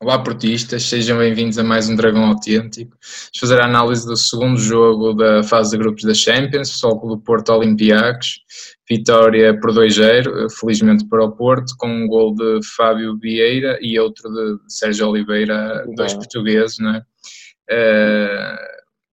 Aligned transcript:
Olá, 0.00 0.16
portistas, 0.22 0.84
sejam 0.84 1.18
bem-vindos 1.18 1.58
a 1.58 1.64
mais 1.64 1.88
um 1.88 1.96
Dragão 1.96 2.26
Autêntico. 2.26 2.96
Vamos 3.02 3.38
fazer 3.40 3.60
a 3.60 3.64
análise 3.64 4.06
do 4.06 4.16
segundo 4.16 4.56
jogo 4.56 5.12
da 5.12 5.42
fase 5.42 5.72
de 5.72 5.78
grupos 5.78 6.04
da 6.04 6.14
Champions, 6.14 6.70
pessoal 6.70 7.00
do 7.00 7.18
Porto 7.18 7.48
Olympiacos. 7.52 8.38
Vitória 8.88 9.58
por 9.58 9.72
2-0, 9.72 10.52
felizmente 10.56 11.04
para 11.08 11.24
o 11.24 11.32
Porto, 11.32 11.74
com 11.76 11.88
um 11.88 12.06
gol 12.06 12.32
de 12.32 12.60
Fábio 12.76 13.18
Vieira 13.18 13.76
e 13.82 13.98
outro 13.98 14.30
de 14.30 14.58
Sérgio 14.68 15.08
Oliveira, 15.08 15.84
dois 15.96 16.14
portugueses, 16.14 16.78
não 16.78 16.94
é? 16.94 16.98
Uh, 17.68 18.56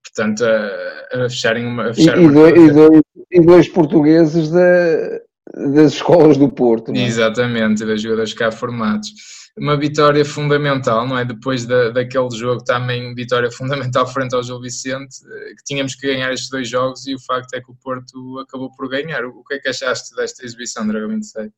portanto, 0.04 0.44
a, 0.44 1.24
a 1.24 1.28
fecharem 1.28 1.66
uma. 1.66 1.90
A 1.90 1.94
fechar 1.94 2.16
e, 2.16 2.26
uma 2.26 2.48
e, 2.48 2.70
dois, 2.70 3.02
e, 3.32 3.40
dois, 3.40 3.68
portugueses 3.68 4.50
da, 4.50 5.20
das 5.54 5.94
escolas 5.94 6.36
do 6.36 6.48
Porto, 6.48 6.92
é? 6.92 7.04
Exatamente, 7.04 7.84
das 7.84 8.00
jogadores 8.00 8.34
cá 8.34 8.50
formados 8.50 9.12
uma 9.58 9.76
vitória 9.76 10.24
fundamental, 10.24 11.06
não 11.06 11.18
é? 11.18 11.24
Depois 11.24 11.64
da, 11.64 11.88
daquele 11.90 12.30
jogo, 12.30 12.62
também 12.62 13.14
vitória 13.14 13.50
fundamental 13.50 14.06
frente 14.06 14.34
ao 14.34 14.42
Gil 14.42 14.60
Vicente, 14.60 15.16
eh, 15.26 15.54
que 15.56 15.64
tínhamos 15.64 15.94
que 15.94 16.06
ganhar 16.06 16.30
estes 16.32 16.50
dois 16.50 16.68
jogos 16.68 17.06
e 17.06 17.14
o 17.14 17.20
facto 17.20 17.54
é 17.54 17.60
que 17.60 17.70
o 17.70 17.74
Porto 17.74 18.38
acabou 18.40 18.70
por 18.76 18.88
ganhar. 18.88 19.24
O 19.24 19.42
que 19.44 19.54
é 19.54 19.58
que 19.58 19.68
achaste 19.68 20.14
desta 20.14 20.44
exibição, 20.44 20.86
Dragão 20.86 21.08
27? 21.08 21.52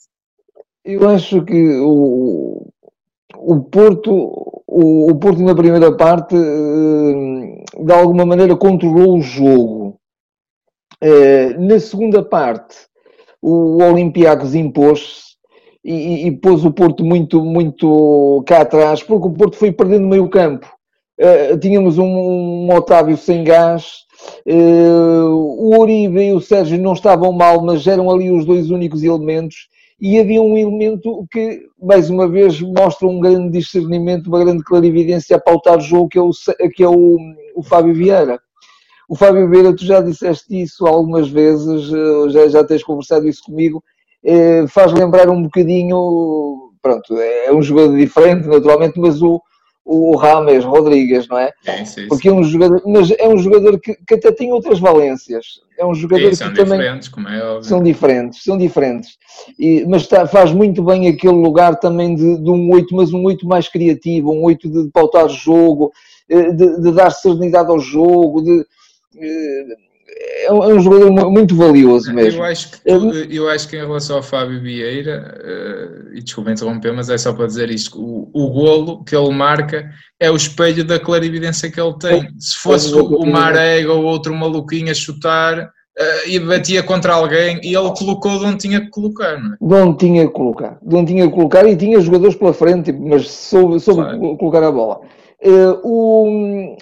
Eu 0.85 1.09
acho 1.09 1.45
que 1.45 1.81
o, 1.81 2.73
o 3.37 3.61
Porto, 3.65 4.13
o, 4.67 5.11
o 5.11 5.19
Porto 5.19 5.43
na 5.43 5.55
primeira 5.55 5.95
parte, 5.97 6.37
eh, 6.37 7.85
de 7.85 7.93
alguma 7.93 8.25
maneira 8.25 8.57
controlou 8.57 9.19
o 9.19 9.23
jogo. 9.23 10.01
Eh, 11.01 11.55
na 11.55 11.81
segunda 11.81 12.23
parte, 12.23 12.77
o 13.43 13.83
Olympiacos 13.83 14.55
impôs-se 14.55 15.29
e, 15.85 16.27
e, 16.27 16.33
pôs 16.33 16.65
o 16.65 16.73
Porto 16.73 17.05
muito, 17.05 17.43
muito 17.45 18.43
cá 18.47 18.63
atrás, 18.63 19.03
porque 19.03 19.29
o 19.29 19.33
Porto 19.33 19.57
foi 19.57 19.73
perdendo 19.73 20.07
meio 20.07 20.29
campo. 20.29 20.67
Uh, 21.19 21.59
tínhamos 21.59 21.99
um, 21.99 22.05
um, 22.05 22.75
Otávio 22.75 23.17
sem 23.17 23.43
gás, 23.43 24.05
uh, 24.47 25.31
o 25.31 25.81
Uribe 25.81 26.21
e 26.21 26.33
o 26.33 26.41
Sérgio 26.41 26.79
não 26.79 26.93
estavam 26.93 27.33
mal, 27.33 27.65
mas 27.65 27.87
eram 27.87 28.11
ali 28.11 28.31
os 28.31 28.45
dois 28.45 28.71
únicos 28.71 29.03
elementos. 29.03 29.69
E 30.01 30.19
havia 30.19 30.41
um 30.41 30.57
elemento 30.57 31.27
que, 31.33 31.61
mais 31.83 32.09
uma 32.09 32.29
vez, 32.29 32.61
mostra 32.61 33.09
um 33.09 33.19
grande 33.19 33.59
discernimento, 33.59 34.29
uma 34.29 34.45
grande 34.45 34.63
clarividência 34.63 35.37
a 35.37 35.41
pautar 35.41 35.79
o 35.79 35.81
jogo, 35.81 36.09
que 36.09 36.19
é 36.19 36.23
o, 36.23 36.31
que 36.73 36.85
é 36.85 36.89
o, 36.89 37.17
o 37.57 37.63
Fábio 37.65 37.95
Vieira. 37.95 38.39
O 39.09 39.17
Fábio 39.17 39.49
Vieira, 39.49 39.75
tu 39.75 39.85
já 39.85 40.01
disseste 40.03 40.61
isso 40.61 40.87
algumas 40.87 41.29
vezes, 41.29 41.91
eh, 41.93 42.29
já, 42.29 42.49
já 42.49 42.65
tens 42.65 42.85
conversado 42.85 43.27
isso 43.27 43.43
comigo, 43.43 43.83
eh, 44.23 44.67
faz 44.69 44.93
lembrar 44.93 45.31
um 45.31 45.43
bocadinho, 45.43 46.71
pronto, 46.83 47.17
é 47.17 47.51
um 47.53 47.63
jogador 47.63 47.97
diferente, 47.97 48.47
naturalmente, 48.47 49.01
mas 49.01 49.23
o, 49.23 49.41
o 49.89 50.15
Rames 50.17 50.63
Rodrigues, 50.63 51.27
não 51.29 51.39
é? 51.39 51.51
Sim, 51.63 51.85
sim, 51.87 52.09
Porque 52.09 52.29
é 52.29 52.33
um 52.33 52.45
jogador, 52.45 52.83
mas 52.85 53.11
é 53.11 53.27
um 53.27 53.39
jogador 53.39 53.81
que, 53.81 53.95
que 54.07 54.15
até 54.15 54.31
tem 54.31 54.53
outras 54.53 54.79
valências. 54.79 55.47
É 55.79 55.87
um 55.87 55.95
jogador 55.95 56.35
sim, 56.35 56.45
que 56.45 56.55
também 56.57 57.01
como 57.11 57.27
é 57.27 57.43
óbvio. 57.43 57.65
são 57.65 57.83
diferentes, 57.83 58.43
são 58.45 58.59
diferentes. 58.59 59.17
E, 59.59 59.87
mas 59.89 60.03
está, 60.03 60.27
faz 60.27 60.53
muito 60.53 60.83
bem 60.83 61.09
aquele 61.09 61.37
lugar 61.37 61.77
também 61.77 62.15
de, 62.15 62.37
de, 62.37 62.51
um 62.51 62.71
8, 62.71 62.95
mas 62.95 63.15
um 63.15 63.25
8 63.25 63.47
mais 63.47 63.67
criativo, 63.69 64.31
um 64.31 64.45
8 64.45 64.69
de, 64.69 64.85
de 64.85 64.91
pautar 64.91 65.27
jogo, 65.31 65.91
eh, 66.29 66.53
de, 66.53 66.83
de, 66.83 66.93
dar 66.93 67.11
serenidade 67.11 67.71
ao 67.71 67.79
jogo, 67.79 68.43
de, 68.43 68.67
é, 69.21 70.47
é 70.47 70.53
um 70.53 70.81
jogador 70.81 71.31
muito 71.31 71.55
valioso 71.55 72.13
mesmo. 72.13 72.41
Eu 72.41 72.45
acho 72.45 72.71
que, 72.71 72.81
tu, 72.81 73.15
eu 73.31 73.49
acho 73.49 73.69
que 73.69 73.77
em 73.77 73.81
relação 73.81 74.17
ao 74.17 74.23
Fábio 74.23 74.61
Vieira, 74.61 75.39
uh, 75.43 76.17
e 76.17 76.23
desculpa 76.23 76.51
interromper, 76.51 76.93
mas 76.93 77.11
é 77.11 77.19
só 77.19 77.33
para 77.33 77.47
dizer 77.47 77.71
isto: 77.71 78.01
o, 78.01 78.31
o 78.33 78.51
golo 78.51 79.05
que 79.05 79.15
ele 79.15 79.31
marca 79.31 79.91
é 80.19 80.31
o 80.31 80.37
espelho 80.37 80.85
da 80.85 80.99
clarividência 80.99 81.71
que 81.71 81.81
ele 81.81 81.95
tem. 81.99 82.29
Se 82.39 82.57
fosse 82.57 82.93
o 82.95 83.27
Marega 83.27 83.93
ou 83.93 84.05
outro 84.05 84.35
maluquinho 84.35 84.91
a 84.91 84.95
chutar, 84.95 85.71
uh, 85.99 86.29
e 86.29 86.39
batia 86.39 86.83
contra 86.83 87.15
alguém 87.15 87.61
e 87.63 87.75
ele 87.75 87.93
colocou 87.97 88.39
de 88.39 88.45
onde 88.47 88.59
tinha 88.59 88.81
que 88.81 88.91
colocar, 88.91 89.39
não 89.39 89.55
é? 89.55 89.57
De 89.61 89.75
onde 89.75 89.99
tinha 89.99 90.27
que 90.27 90.33
colocar, 90.33 90.79
de 90.81 90.97
onde 90.97 91.13
tinha 91.13 91.27
que 91.27 91.35
colocar 91.35 91.67
e 91.69 91.77
tinha 91.77 92.01
jogadores 92.01 92.37
pela 92.37 92.55
frente, 92.55 92.93
mas 92.93 93.29
soube, 93.29 93.81
soube 93.81 94.03
claro. 94.03 94.37
colocar 94.37 94.63
a 94.63 94.73
bola. 94.73 95.01
Uh, 95.43 95.81
o, 95.85 96.77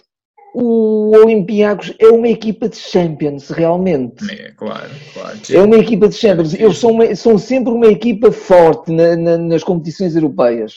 o 0.59 1.15
Olympiacos 1.15 1.93
é 1.99 2.07
uma 2.07 2.29
equipa 2.29 2.67
de 2.67 2.77
Champions, 2.77 3.51
realmente. 3.51 4.25
É, 4.31 4.53
claro, 4.53 4.91
claro. 5.13 5.39
É 5.51 5.61
uma 5.61 5.77
equipa 5.77 6.09
de 6.09 6.15
Champions. 6.15 6.55
Eles 6.55 6.79
são, 6.79 6.93
uma, 6.93 7.15
são 7.15 7.37
sempre 7.37 7.71
uma 7.75 7.89
equipa 7.89 8.33
forte 8.33 8.91
na, 8.91 9.15
na, 9.15 9.37
nas 9.37 9.63
competições 9.63 10.17
europeias. 10.17 10.77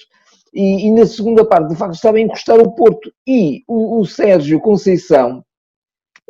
E, 0.53 0.85
e, 0.85 0.91
na 0.91 1.05
segunda 1.05 1.45
parte, 1.45 1.69
de 1.69 1.77
facto, 1.77 1.93
estava 1.93 2.17
a 2.17 2.19
encostar 2.19 2.59
o 2.59 2.73
Porto. 2.73 3.09
E 3.25 3.63
o, 3.69 4.01
o 4.01 4.05
Sérgio 4.05 4.59
Conceição 4.59 5.45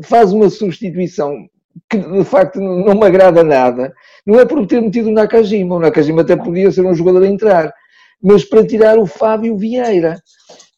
faz 0.03 0.31
uma 0.31 0.51
substituição 0.51 1.47
que, 1.89 1.97
de 1.97 2.23
facto, 2.23 2.59
não 2.59 2.93
me 2.93 3.05
agrada 3.07 3.43
nada. 3.43 3.91
Não 4.27 4.39
é 4.39 4.45
por 4.45 4.63
ter 4.67 4.79
metido 4.79 5.09
o 5.09 5.13
Nakajima. 5.13 5.75
O 5.75 5.79
Nakajima 5.79 6.21
até 6.21 6.35
podia 6.35 6.71
ser 6.71 6.85
um 6.85 6.93
jogador 6.93 7.23
a 7.23 7.27
entrar. 7.27 7.73
Mas 8.21 8.45
para 8.45 8.63
tirar 8.63 8.99
o 8.99 9.07
Fábio 9.07 9.57
Vieira 9.57 10.21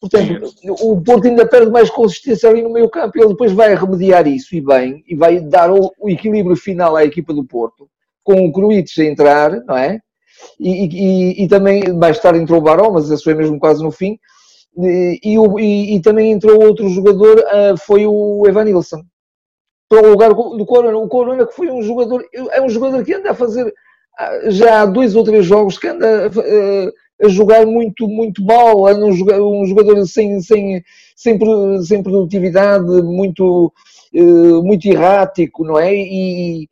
Portanto, 0.02 0.52
o 0.80 1.00
Porto 1.00 1.28
ainda 1.28 1.46
perde 1.46 1.70
mais 1.70 1.88
consistência 1.88 2.50
ali 2.50 2.60
no 2.60 2.72
meio 2.72 2.90
campo. 2.90 3.16
Ele 3.16 3.28
depois 3.28 3.52
vai 3.52 3.72
remediar 3.72 4.26
isso 4.26 4.52
e 4.56 4.60
bem, 4.60 5.04
e 5.06 5.14
vai 5.14 5.38
dar 5.38 5.70
o, 5.70 5.92
o 5.96 6.10
equilíbrio 6.10 6.56
final 6.56 6.96
à 6.96 7.04
equipa 7.04 7.32
do 7.32 7.44
Porto, 7.44 7.88
com 8.24 8.44
o 8.44 8.52
Cruites 8.52 8.98
a 8.98 9.04
entrar, 9.04 9.52
não 9.64 9.76
é? 9.76 10.00
E, 10.58 10.86
e, 10.86 11.44
e, 11.44 11.48
também 11.48 11.92
mais 11.92 12.18
tarde 12.18 12.40
entrou 12.40 12.58
o 12.58 12.62
Barão, 12.62 12.90
mas 12.90 13.08
isso 13.10 13.22
foi 13.22 13.34
mesmo 13.34 13.60
quase 13.60 13.80
no 13.80 13.92
fim. 13.92 14.18
E, 14.76 15.20
e, 15.94 16.00
também 16.00 16.32
entrou 16.32 16.60
outro 16.60 16.88
jogador, 16.88 17.38
uh, 17.38 17.76
foi 17.78 18.04
o 18.04 18.42
Evanilson. 18.48 19.04
Para 19.88 20.04
o 20.04 20.10
lugar 20.10 20.30
do 20.30 20.66
Corona. 20.66 20.98
O 20.98 21.06
Corona 21.06 21.46
que 21.46 21.54
foi 21.54 21.70
um 21.70 21.80
jogador, 21.80 22.24
é 22.50 22.60
um 22.60 22.68
jogador 22.68 23.04
que 23.04 23.14
anda 23.14 23.30
a 23.30 23.34
fazer 23.34 23.72
ah, 24.18 24.50
já 24.50 24.82
há 24.82 24.86
dois 24.86 25.14
ou 25.14 25.22
três 25.22 25.46
jogos 25.46 25.78
que 25.78 25.86
anda 25.86 26.28
uh, 26.28 26.92
a 27.22 27.28
jogar 27.28 27.64
muito, 27.64 28.08
muito 28.08 28.44
mal, 28.44 28.88
é 28.88 28.94
um 28.94 29.64
jogador, 29.64 30.04
sem, 30.06 30.40
sem, 30.40 30.82
sem, 31.14 31.38
sem 31.82 32.02
produtividade, 32.02 32.84
muito, 33.02 33.72
uh, 34.14 34.62
muito 34.64 34.86
errático, 34.86 35.64
não 35.64 35.78
é? 35.78 35.94
E, 35.94 36.68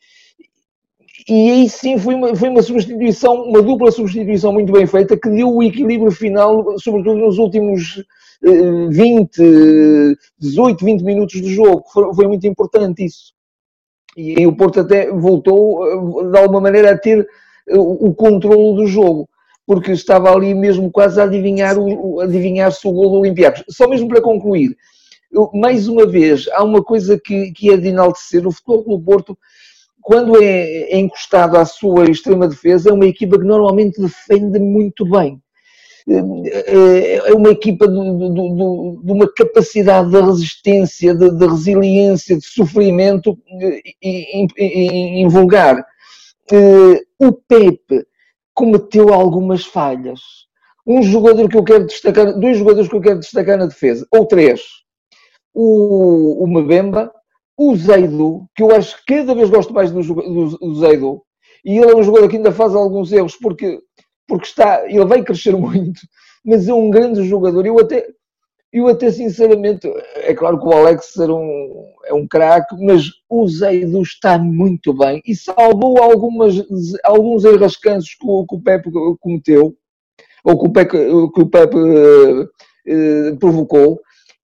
e 1.28 1.50
aí 1.50 1.68
sim 1.68 1.96
foi 1.98 2.14
uma, 2.14 2.34
foi 2.34 2.48
uma 2.48 2.62
substituição, 2.62 3.44
uma 3.44 3.62
dupla 3.62 3.92
substituição 3.92 4.52
muito 4.52 4.72
bem 4.72 4.86
feita 4.86 5.16
que 5.16 5.30
deu 5.30 5.54
o 5.54 5.62
equilíbrio 5.62 6.10
final, 6.10 6.76
sobretudo 6.78 7.18
nos 7.18 7.38
últimos 7.38 7.98
uh, 8.42 8.90
20, 8.90 10.16
18, 10.40 10.84
20 10.84 11.02
minutos 11.02 11.40
do 11.40 11.48
jogo. 11.48 11.84
Foi, 11.92 12.26
muito 12.26 12.44
importante 12.48 13.04
isso. 13.04 13.32
E 14.16 14.44
o 14.44 14.56
Porto 14.56 14.80
até 14.80 15.08
voltou, 15.12 15.86
eh, 15.86 16.30
de 16.32 16.36
alguma 16.36 16.60
maneira, 16.60 16.90
a 16.90 16.98
ter 16.98 17.24
o 17.72 18.12
controle 18.12 18.74
do 18.74 18.86
jogo 18.88 19.28
porque 19.70 19.92
estava 19.92 20.32
ali 20.32 20.52
mesmo 20.52 20.90
quase 20.90 21.20
a 21.20 21.22
adivinhar 21.22 21.78
o, 21.78 22.18
adivinhar-se 22.18 22.88
o 22.88 22.90
gol 22.90 23.08
do 23.08 23.16
Olympiacos. 23.18 23.62
Só 23.68 23.86
mesmo 23.86 24.08
para 24.08 24.20
concluir, 24.20 24.76
eu, 25.30 25.48
mais 25.54 25.86
uma 25.86 26.04
vez, 26.04 26.48
há 26.54 26.64
uma 26.64 26.82
coisa 26.82 27.16
que, 27.24 27.52
que 27.52 27.70
é 27.70 27.76
de 27.76 27.86
enaltecer, 27.86 28.44
o 28.44 28.50
futebol 28.50 28.98
do 28.98 29.04
Porto, 29.04 29.38
quando 30.02 30.42
é, 30.42 30.90
é 30.90 30.98
encostado 30.98 31.56
à 31.56 31.64
sua 31.64 32.10
extrema 32.10 32.48
defesa, 32.48 32.90
é 32.90 32.92
uma 32.92 33.06
equipa 33.06 33.38
que 33.38 33.44
normalmente 33.44 34.00
defende 34.00 34.58
muito 34.58 35.08
bem. 35.08 35.40
É, 36.08 37.30
é 37.30 37.32
uma 37.32 37.50
equipa 37.50 37.86
de, 37.86 37.94
de, 37.94 39.04
de, 39.04 39.12
uma 39.12 39.32
capacidade 39.32 40.10
de 40.10 40.20
resistência, 40.20 41.14
de, 41.14 41.30
de 41.30 41.46
resiliência, 41.46 42.36
de 42.36 42.44
sofrimento 42.44 43.38
invulgar. 44.02 45.86
Eh, 46.50 47.02
o 47.20 47.30
Pepe 47.32 48.09
cometeu 48.60 49.08
algumas 49.14 49.64
falhas. 49.64 50.20
Um 50.86 51.02
jogador 51.02 51.48
que 51.48 51.56
eu 51.56 51.64
quero 51.64 51.86
destacar, 51.86 52.38
dois 52.38 52.58
jogadores 52.58 52.90
que 52.90 52.94
eu 52.94 53.00
quero 53.00 53.18
destacar 53.18 53.56
na 53.56 53.64
defesa, 53.64 54.06
ou 54.12 54.26
três. 54.26 54.60
O, 55.54 56.44
o 56.44 56.46
Mbemba, 56.46 57.10
o 57.56 57.74
Zeido, 57.74 58.46
que 58.54 58.62
eu 58.62 58.74
acho 58.74 58.98
que 59.06 59.16
cada 59.16 59.34
vez 59.34 59.48
gosto 59.48 59.72
mais 59.72 59.90
do, 59.90 60.02
do, 60.02 60.58
do 60.58 60.74
Zeido, 60.74 61.22
e 61.64 61.78
ele 61.78 61.90
é 61.90 61.96
um 61.96 62.02
jogador 62.02 62.28
que 62.28 62.36
ainda 62.36 62.52
faz 62.52 62.74
alguns 62.74 63.10
erros 63.12 63.34
porque, 63.36 63.78
porque 64.28 64.46
está, 64.46 64.84
ele 64.86 65.06
vai 65.06 65.22
crescer 65.22 65.56
muito, 65.56 66.00
mas 66.44 66.68
é 66.68 66.74
um 66.74 66.90
grande 66.90 67.26
jogador. 67.26 67.64
Eu 67.64 67.78
até, 67.78 68.06
eu 68.72 68.86
até 68.86 69.10
sinceramente, 69.10 69.90
é 70.16 70.32
claro 70.32 70.58
que 70.60 70.66
o 70.66 70.72
Alex 70.72 71.16
era 71.18 71.34
um, 71.34 71.92
é 72.04 72.14
um 72.14 72.26
craque, 72.26 72.76
mas 72.78 73.10
o 73.28 73.46
Zeido 73.48 74.00
está 74.00 74.38
muito 74.38 74.92
bem 74.92 75.20
e 75.26 75.34
salvou 75.34 76.02
algumas, 76.02 76.54
alguns 77.02 77.44
enrascanços 77.44 78.14
que 78.14 78.26
o, 78.26 78.46
que 78.46 78.54
o 78.54 78.60
Pepe 78.60 78.90
cometeu, 79.18 79.76
ou 80.44 80.58
que 80.58 80.66
o 80.66 80.72
Pepe, 80.72 80.96
que 81.34 81.40
o 81.40 81.46
Pepe 81.46 81.76
eh, 82.86 83.36
provocou. 83.38 84.00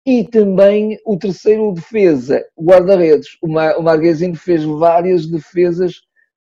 E 0.06 0.24
também 0.24 1.00
o 1.04 1.18
terceiro 1.18 1.72
defesa, 1.72 2.46
guarda-redes. 2.60 3.38
O, 3.42 3.48
Mar, 3.48 3.76
o 3.78 3.82
Marguezinho 3.82 4.36
fez 4.36 4.64
várias 4.64 5.26
defesas 5.26 6.02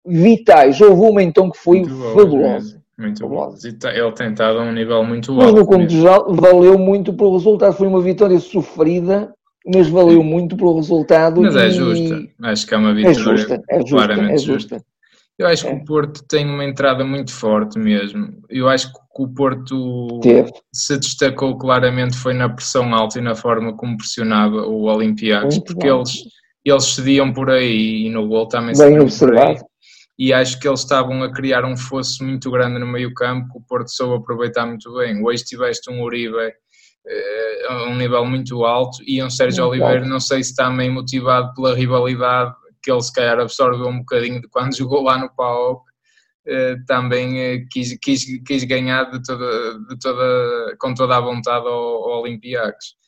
vitais. 0.06 0.80
Houve 0.80 1.02
uma 1.02 1.24
então 1.24 1.50
que 1.50 1.58
foi 1.58 1.84
fabulosa. 1.84 2.80
Muito 3.00 3.28
bom. 3.28 3.56
Ele 3.64 4.12
tem 4.12 4.32
estado 4.32 4.60
a 4.60 4.62
um 4.62 4.74
nível 4.74 5.04
muito 5.06 5.32
alto. 5.32 5.46
Mas 5.46 5.54
no 5.54 5.66
conto 5.66 5.90
geral 5.90 6.36
valeu 6.36 6.78
muito 6.78 7.14
pelo 7.14 7.38
resultado. 7.38 7.74
Foi 7.74 7.88
uma 7.88 8.02
vitória 8.02 8.38
sofrida, 8.40 9.34
mas 9.66 9.88
valeu 9.88 10.22
muito 10.22 10.58
pelo 10.58 10.76
resultado. 10.76 11.42
Mas 11.42 11.56
é 11.56 11.70
justa. 11.70 12.22
Acho 12.44 12.68
que 12.68 12.74
é 12.74 12.78
uma 12.78 12.94
vitória 12.94 13.16
é 13.16 13.38
justa, 13.38 13.64
é 13.70 13.80
justa, 13.80 13.96
claramente 13.96 14.34
é 14.34 14.38
justa. 14.38 14.76
justa. 14.76 14.86
Eu 15.38 15.48
acho 15.48 15.66
é. 15.66 15.70
que 15.70 15.82
o 15.82 15.86
Porto 15.86 16.22
tem 16.28 16.46
uma 16.46 16.66
entrada 16.66 17.06
muito 17.06 17.32
forte 17.32 17.80
mesmo. 17.80 18.28
Eu 18.50 18.68
acho 18.68 18.92
que 18.92 19.00
o 19.18 19.28
Porto 19.30 20.20
Teve. 20.20 20.52
se 20.74 20.98
destacou 20.98 21.58
claramente 21.58 22.18
foi 22.18 22.34
na 22.34 22.50
pressão 22.50 22.94
alta 22.94 23.20
e 23.20 23.22
na 23.22 23.34
forma 23.34 23.74
como 23.78 23.96
pressionava 23.96 24.68
o 24.68 24.84
Olympiacos, 24.84 25.60
porque 25.60 25.90
bom. 25.90 26.00
eles, 26.00 26.26
eles 26.66 26.84
cediam 26.84 27.32
por 27.32 27.50
aí 27.50 28.08
e 28.08 28.10
no 28.10 28.28
gol 28.28 28.50
também 28.50 28.78
Bem 28.78 29.00
observado 29.00 29.69
e 30.20 30.34
acho 30.34 30.60
que 30.60 30.68
eles 30.68 30.82
estavam 30.82 31.24
a 31.24 31.32
criar 31.32 31.64
um 31.64 31.78
fosso 31.78 32.26
muito 32.26 32.52
grande 32.52 32.78
no 32.78 32.86
meio 32.86 33.14
campo 33.14 33.54
que 33.54 33.58
o 33.58 33.62
Porto 33.62 33.90
soube 33.90 34.18
aproveitar 34.18 34.66
muito 34.66 34.94
bem. 34.96 35.24
Hoje 35.24 35.46
tiveste 35.46 35.90
um 35.90 36.04
Uribe 36.04 36.36
eh, 37.08 37.66
a 37.70 37.84
um 37.86 37.96
nível 37.96 38.26
muito 38.26 38.66
alto 38.66 39.02
e 39.08 39.24
um 39.24 39.30
Sérgio 39.30 39.66
muito 39.66 39.82
Oliveira, 39.82 40.06
não 40.06 40.20
sei 40.20 40.44
se 40.44 40.54
também 40.54 40.92
motivado 40.92 41.54
pela 41.54 41.74
rivalidade 41.74 42.54
que 42.84 42.92
ele 42.92 43.02
se 43.02 43.14
calhar 43.14 43.40
absorveu 43.40 43.88
um 43.88 44.00
bocadinho 44.00 44.42
de 44.42 44.50
quando 44.50 44.76
jogou 44.78 45.04
lá 45.04 45.18
no 45.18 45.34
PAOK, 45.34 45.86
eh, 46.48 46.76
também 46.86 47.40
eh, 47.40 47.66
quis, 47.72 47.98
quis, 48.02 48.26
quis 48.46 48.66
ganhar 48.66 49.06
de 49.06 49.24
toda, 49.24 49.80
de 49.88 50.00
toda, 50.00 50.76
com 50.80 50.94
toda 50.94 51.16
a 51.16 51.22
vontade 51.22 51.66
ao, 51.66 51.74
ao 51.74 52.22
Olympiacos. 52.24 52.99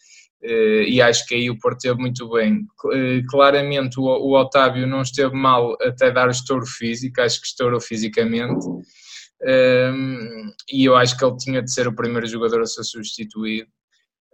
Eh, 0.43 0.85
e 0.87 1.01
acho 1.01 1.25
que 1.27 1.35
aí 1.35 1.49
o 1.49 1.57
Porto 1.57 1.77
esteve 1.77 1.99
muito 1.99 2.27
bem. 2.29 2.65
Eh, 2.93 3.21
claramente 3.29 3.99
o, 3.99 4.03
o 4.03 4.39
Otávio 4.39 4.87
não 4.87 5.01
esteve 5.01 5.35
mal 5.35 5.77
até 5.81 6.11
dar 6.11 6.29
estouro 6.29 6.65
físico, 6.65 7.21
acho 7.21 7.39
que 7.39 7.47
estourou 7.47 7.79
fisicamente. 7.79 8.65
Um, 8.65 8.81
ehm, 9.43 10.51
e 10.71 10.85
eu 10.85 10.95
acho 10.95 11.17
que 11.17 11.23
ele 11.23 11.37
tinha 11.37 11.61
de 11.61 11.71
ser 11.71 11.87
o 11.87 11.95
primeiro 11.95 12.27
jogador 12.27 12.61
a 12.61 12.65
ser 12.65 12.83
substituído. 12.83 13.67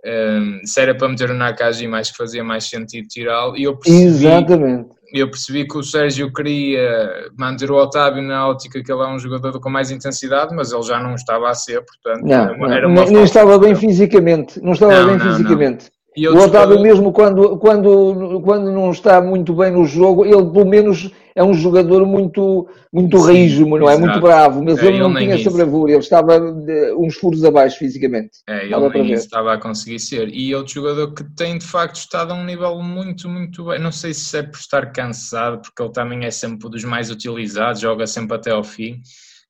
Um, 0.06 0.09
ehm, 0.09 0.59
se 0.63 0.80
era 0.80 0.95
para 0.95 1.09
meter 1.09 1.30
o 1.30 1.33
Nakajima, 1.33 1.92
mais 1.92 2.09
que 2.09 2.18
fazia 2.18 2.44
mais 2.44 2.69
sentido 2.69 3.07
tirá-lo. 3.07 3.57
E 3.57 3.63
eu 3.63 3.77
percebi, 3.77 4.06
Exatamente. 4.06 4.98
Eu 5.13 5.30
percebi 5.30 5.65
que 5.65 5.77
o 5.77 5.83
Sérgio 5.83 6.31
queria 6.33 7.30
manter 7.38 7.71
o 7.71 7.75
Otávio 7.75 8.21
na 8.21 8.45
ótica 8.45 8.83
que 8.83 8.92
ele 8.92 9.01
é 9.01 9.07
um 9.07 9.18
jogador 9.18 9.57
com 9.57 9.69
mais 9.69 9.89
intensidade, 9.89 10.54
mas 10.54 10.74
ele 10.74 10.83
já 10.83 11.00
não 11.00 11.15
estava 11.15 11.50
a 11.50 11.54
ser, 11.54 11.81
portanto. 11.86 12.25
Não, 12.25 12.36
era 12.36 12.54
uma, 12.54 12.75
era 12.75 12.88
uma 12.88 13.06
não, 13.06 13.12
não 13.12 13.24
estava 13.24 13.57
bem 13.57 13.74
fisicamente. 13.74 14.62
Não 14.62 14.74
estava 14.74 15.00
não, 15.00 15.07
bem 15.07 15.18
não, 15.18 15.31
fisicamente. 15.31 15.89
E 16.18 16.28
o 16.28 16.36
Otávio, 16.36 16.81
mesmo 16.81 17.12
quando, 17.12 17.58
quando, 17.58 18.42
quando 18.44 18.72
não 18.72 18.90
está 18.90 19.22
muito 19.22 19.54
bem 19.54 19.72
no 19.72 19.86
jogo, 19.86 20.25
ele 20.25 20.50
pelo 20.50 20.66
menos 20.66 21.12
é 21.36 21.44
um 21.44 21.54
jogador 21.54 22.04
muito, 22.08 22.68
muito 22.92 23.19
Sim, 23.19 23.34
rijo, 23.34 23.66
não 23.68 23.88
é? 23.88 23.94
Exato. 23.94 24.02
Muito 24.02 24.19
bravo, 24.19 24.64
mas 24.64 24.80
é, 24.80 24.88
ele 24.88 24.98
não 24.98 25.14
tinha 25.14 25.36
essa 25.36 25.52
bravura, 25.52 25.92
ele 25.92 26.00
estava 26.00 26.40
de, 26.40 26.92
uns 26.94 27.14
furos 27.18 27.46
abaixo 27.46 27.78
fisicamente. 27.78 28.40
É, 28.48 28.66
ele 28.66 28.74
estava 28.74 28.90
nem 28.90 29.12
estava 29.12 29.54
a 29.54 29.58
conseguir 29.60 30.00
ser. 30.00 30.30
E 30.34 30.56
outro 30.56 30.74
jogador 30.74 31.14
que 31.14 31.24
tem 31.36 31.60
de 31.60 31.66
facto 31.66 31.98
estado 31.98 32.34
a 32.34 32.36
um 32.36 32.44
nível 32.44 32.81
muito, 32.81 33.30
muito 33.30 33.66
bem. 33.66 33.80
Não 33.80 33.92
sei 33.92 34.12
se 34.12 34.40
é 34.40 34.42
por 34.42 34.58
estar 34.58 34.92
cansado, 34.92 35.62
porque 35.62 35.84
ele 35.84 35.92
também 35.92 36.25
é 36.25 36.31
sempre 36.31 36.66
um 36.66 36.72
dos 36.72 36.84
mais 36.84 37.12
utilizados, 37.12 37.80
joga 37.80 38.08
sempre 38.08 38.36
até 38.36 38.50
ao 38.50 38.64
fim 38.64 39.02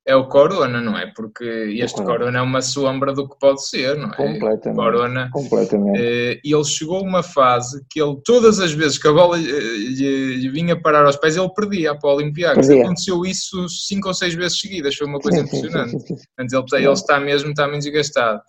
é 0.07 0.15
o 0.15 0.25
Corona, 0.25 0.79
não 0.79 0.97
é? 0.97 1.11
Porque 1.13 1.43
este 1.43 1.97
corona. 1.97 2.19
corona 2.19 2.39
é 2.39 2.41
uma 2.41 2.61
sombra 2.61 3.13
do 3.13 3.27
que 3.27 3.37
pode 3.37 3.67
ser, 3.67 3.97
não 3.97 4.09
é? 4.09 4.15
Completamente. 4.15 4.77
Corona, 4.77 5.29
completamente. 5.33 5.99
Eh, 5.99 6.39
e 6.45 6.53
ele 6.53 6.63
chegou 6.63 6.99
a 6.99 7.01
uma 7.01 7.21
fase 7.21 7.85
que 7.89 8.01
ele, 8.01 8.17
todas 8.23 8.57
as 8.61 8.71
vezes 8.71 8.97
que 8.97 9.05
a 9.05 9.11
bola 9.11 9.37
lhe, 9.37 10.35
lhe 10.37 10.49
vinha 10.49 10.79
parar 10.81 11.05
aos 11.05 11.17
pés, 11.17 11.35
ele 11.35 11.49
perdia 11.49 11.93
para 11.93 12.09
o 12.09 12.15
Olympiacos. 12.15 12.69
Aconteceu 12.69 13.25
isso 13.25 13.67
cinco 13.67 14.07
ou 14.07 14.13
seis 14.13 14.33
vezes 14.33 14.57
seguidas, 14.57 14.95
foi 14.95 15.07
uma 15.07 15.19
coisa 15.19 15.39
sim, 15.39 15.43
impressionante. 15.43 15.91
Sim, 15.91 15.99
sim, 15.99 16.17
sim. 16.17 16.25
ele, 16.39 16.83
ele 16.85 16.93
está 16.93 17.19
mesmo, 17.19 17.49
está 17.49 17.67
meio 17.67 17.79
desgastado. 17.79 18.41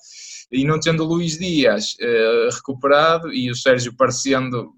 E 0.52 0.64
não 0.64 0.78
tendo 0.78 1.02
o 1.02 1.06
Luís 1.06 1.38
Dias 1.38 1.96
uh, 2.00 2.54
recuperado 2.54 3.34
e 3.34 3.50
o 3.50 3.56
Sérgio 3.56 3.94
parecendo 3.96 4.72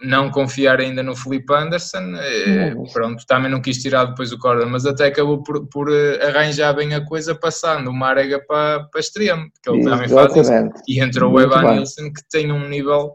não 0.00 0.30
confiar 0.30 0.80
ainda 0.80 1.02
no 1.02 1.16
Felipe 1.16 1.52
Anderson, 1.52 2.14
eh, 2.16 2.74
pronto, 2.92 3.24
também 3.26 3.50
não 3.50 3.60
quis 3.60 3.78
tirar 3.78 4.04
depois 4.04 4.30
o 4.30 4.38
Corda, 4.38 4.64
mas 4.64 4.86
até 4.86 5.06
acabou 5.06 5.42
por, 5.42 5.66
por 5.66 5.92
eh, 5.92 6.24
arranjar 6.24 6.72
bem 6.74 6.94
a 6.94 7.04
coisa 7.04 7.34
passando 7.34 7.88
o 7.88 7.92
Marega 7.92 8.40
para, 8.46 8.84
para 8.84 9.00
extremo, 9.00 9.50
porque 9.50 9.70
ele 9.70 9.84
também 9.84 10.08
faz 10.08 10.36
isso. 10.36 10.52
E 10.86 11.00
entrou 11.00 11.32
Muito 11.32 11.50
o 11.50 11.52
Evan 11.52 11.74
Nilsson 11.74 12.12
que 12.12 12.22
tem 12.30 12.52
um 12.52 12.68
nível 12.68 13.12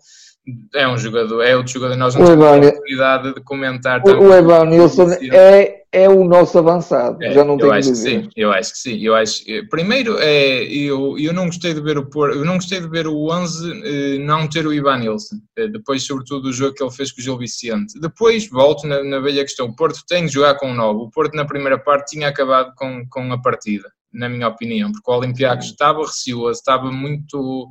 é 0.75 0.85
um 0.85 0.97
jogador, 0.97 1.41
é 1.41 1.55
outro 1.55 1.71
jogador, 1.71 1.95
nós 1.95 2.15
não 2.15 2.25
temos 2.25 2.45
a 2.45 2.57
oportunidade 2.57 3.33
de 3.33 3.41
comentar. 3.41 4.01
O, 4.05 4.09
o 4.09 4.33
Evan 4.33 4.65
Nilsson 4.65 5.09
é, 5.31 5.82
é 5.93 6.09
o 6.09 6.23
nosso 6.23 6.57
avançado, 6.57 7.23
é, 7.23 7.31
já 7.31 7.45
não 7.45 7.55
tenho 7.55 7.69
eu 7.69 7.73
acho 7.73 7.89
que 7.91 7.95
sim, 7.95 8.29
eu 8.35 8.51
acho 8.51 8.71
que 8.71 8.77
sim, 8.79 8.99
eu 8.99 9.15
acho, 9.15 9.43
primeiro 9.69 10.17
é, 10.19 10.63
eu, 10.63 11.17
eu 11.19 11.31
não 11.31 11.45
gostei 11.45 11.73
de 11.73 11.79
ver 11.79 11.99
o 11.99 12.09
eu 12.25 12.43
não 12.43 12.55
gostei 12.55 12.81
de 12.81 12.87
ver 12.87 13.05
o 13.05 13.31
11 13.31 13.81
eh, 13.83 14.17
não 14.17 14.47
ter 14.47 14.65
o 14.65 14.73
Ivan 14.73 14.97
Nilsson, 14.97 15.37
eh, 15.55 15.67
depois 15.67 16.03
sobretudo 16.03 16.49
o 16.49 16.53
jogo 16.53 16.73
que 16.73 16.83
ele 16.83 16.91
fez 16.91 17.11
com 17.11 17.21
o 17.21 17.23
Gil 17.23 17.37
Vicente, 17.37 17.99
depois 17.99 18.49
volto 18.49 18.87
na, 18.87 19.03
na 19.03 19.19
velha 19.19 19.43
questão, 19.43 19.67
o 19.67 19.75
Porto 19.75 20.03
tem 20.07 20.25
de 20.25 20.33
jogar 20.33 20.55
com 20.55 20.71
o 20.71 20.73
novo, 20.73 21.03
o 21.03 21.11
Porto 21.11 21.35
na 21.35 21.45
primeira 21.45 21.77
parte 21.77 22.15
tinha 22.15 22.27
acabado 22.27 22.73
com, 22.75 23.07
com 23.07 23.31
a 23.31 23.39
partida, 23.39 23.91
na 24.11 24.27
minha 24.27 24.47
opinião, 24.47 24.91
porque 24.91 25.09
o 25.09 25.15
Olympiacos 25.15 25.67
estava 25.67 26.01
receoso, 26.01 26.59
estava 26.59 26.91
muito 26.91 27.69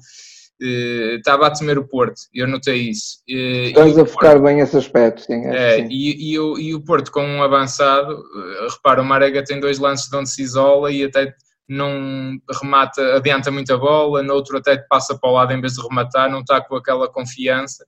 estava 1.17 1.47
a 1.47 1.51
temer 1.51 1.79
o 1.79 1.87
Porto, 1.87 2.23
eu 2.33 2.47
notei 2.47 2.91
isso. 2.91 3.19
Uh, 3.29 3.69
Estás 3.69 3.99
a 3.99 4.07
focar 4.07 4.33
Porto, 4.33 4.45
bem 4.45 4.61
esse 4.61 4.77
aspecto, 4.77 5.23
sim. 5.23 5.45
É, 5.47 5.77
sim. 5.77 5.89
E, 5.91 6.33
e, 6.33 6.39
o, 6.39 6.59
e 6.59 6.75
o 6.75 6.81
Porto 6.81 7.11
com 7.11 7.25
um 7.25 7.43
avançado, 7.43 8.15
uh, 8.15 8.69
repara, 8.71 9.03
o 9.03 9.05
Marega 9.05 9.45
tem 9.45 9.59
dois 9.59 9.79
lances 9.79 10.09
de 10.09 10.17
onde 10.17 10.31
se 10.31 10.43
isola 10.43 10.93
e 10.93 11.05
até 11.05 11.35
não 11.69 12.39
remata, 12.61 13.17
adianta 13.17 13.51
muita 13.51 13.77
bola, 13.77 14.23
no 14.23 14.35
outro 14.35 14.59
até 14.59 14.77
passa 14.77 15.19
para 15.19 15.31
o 15.31 15.33
lado 15.33 15.53
em 15.53 15.61
vez 15.61 15.75
de 15.75 15.83
rematar, 15.83 16.31
não 16.31 16.41
está 16.41 16.61
com 16.61 16.77
aquela 16.77 17.09
confiança 17.09 17.87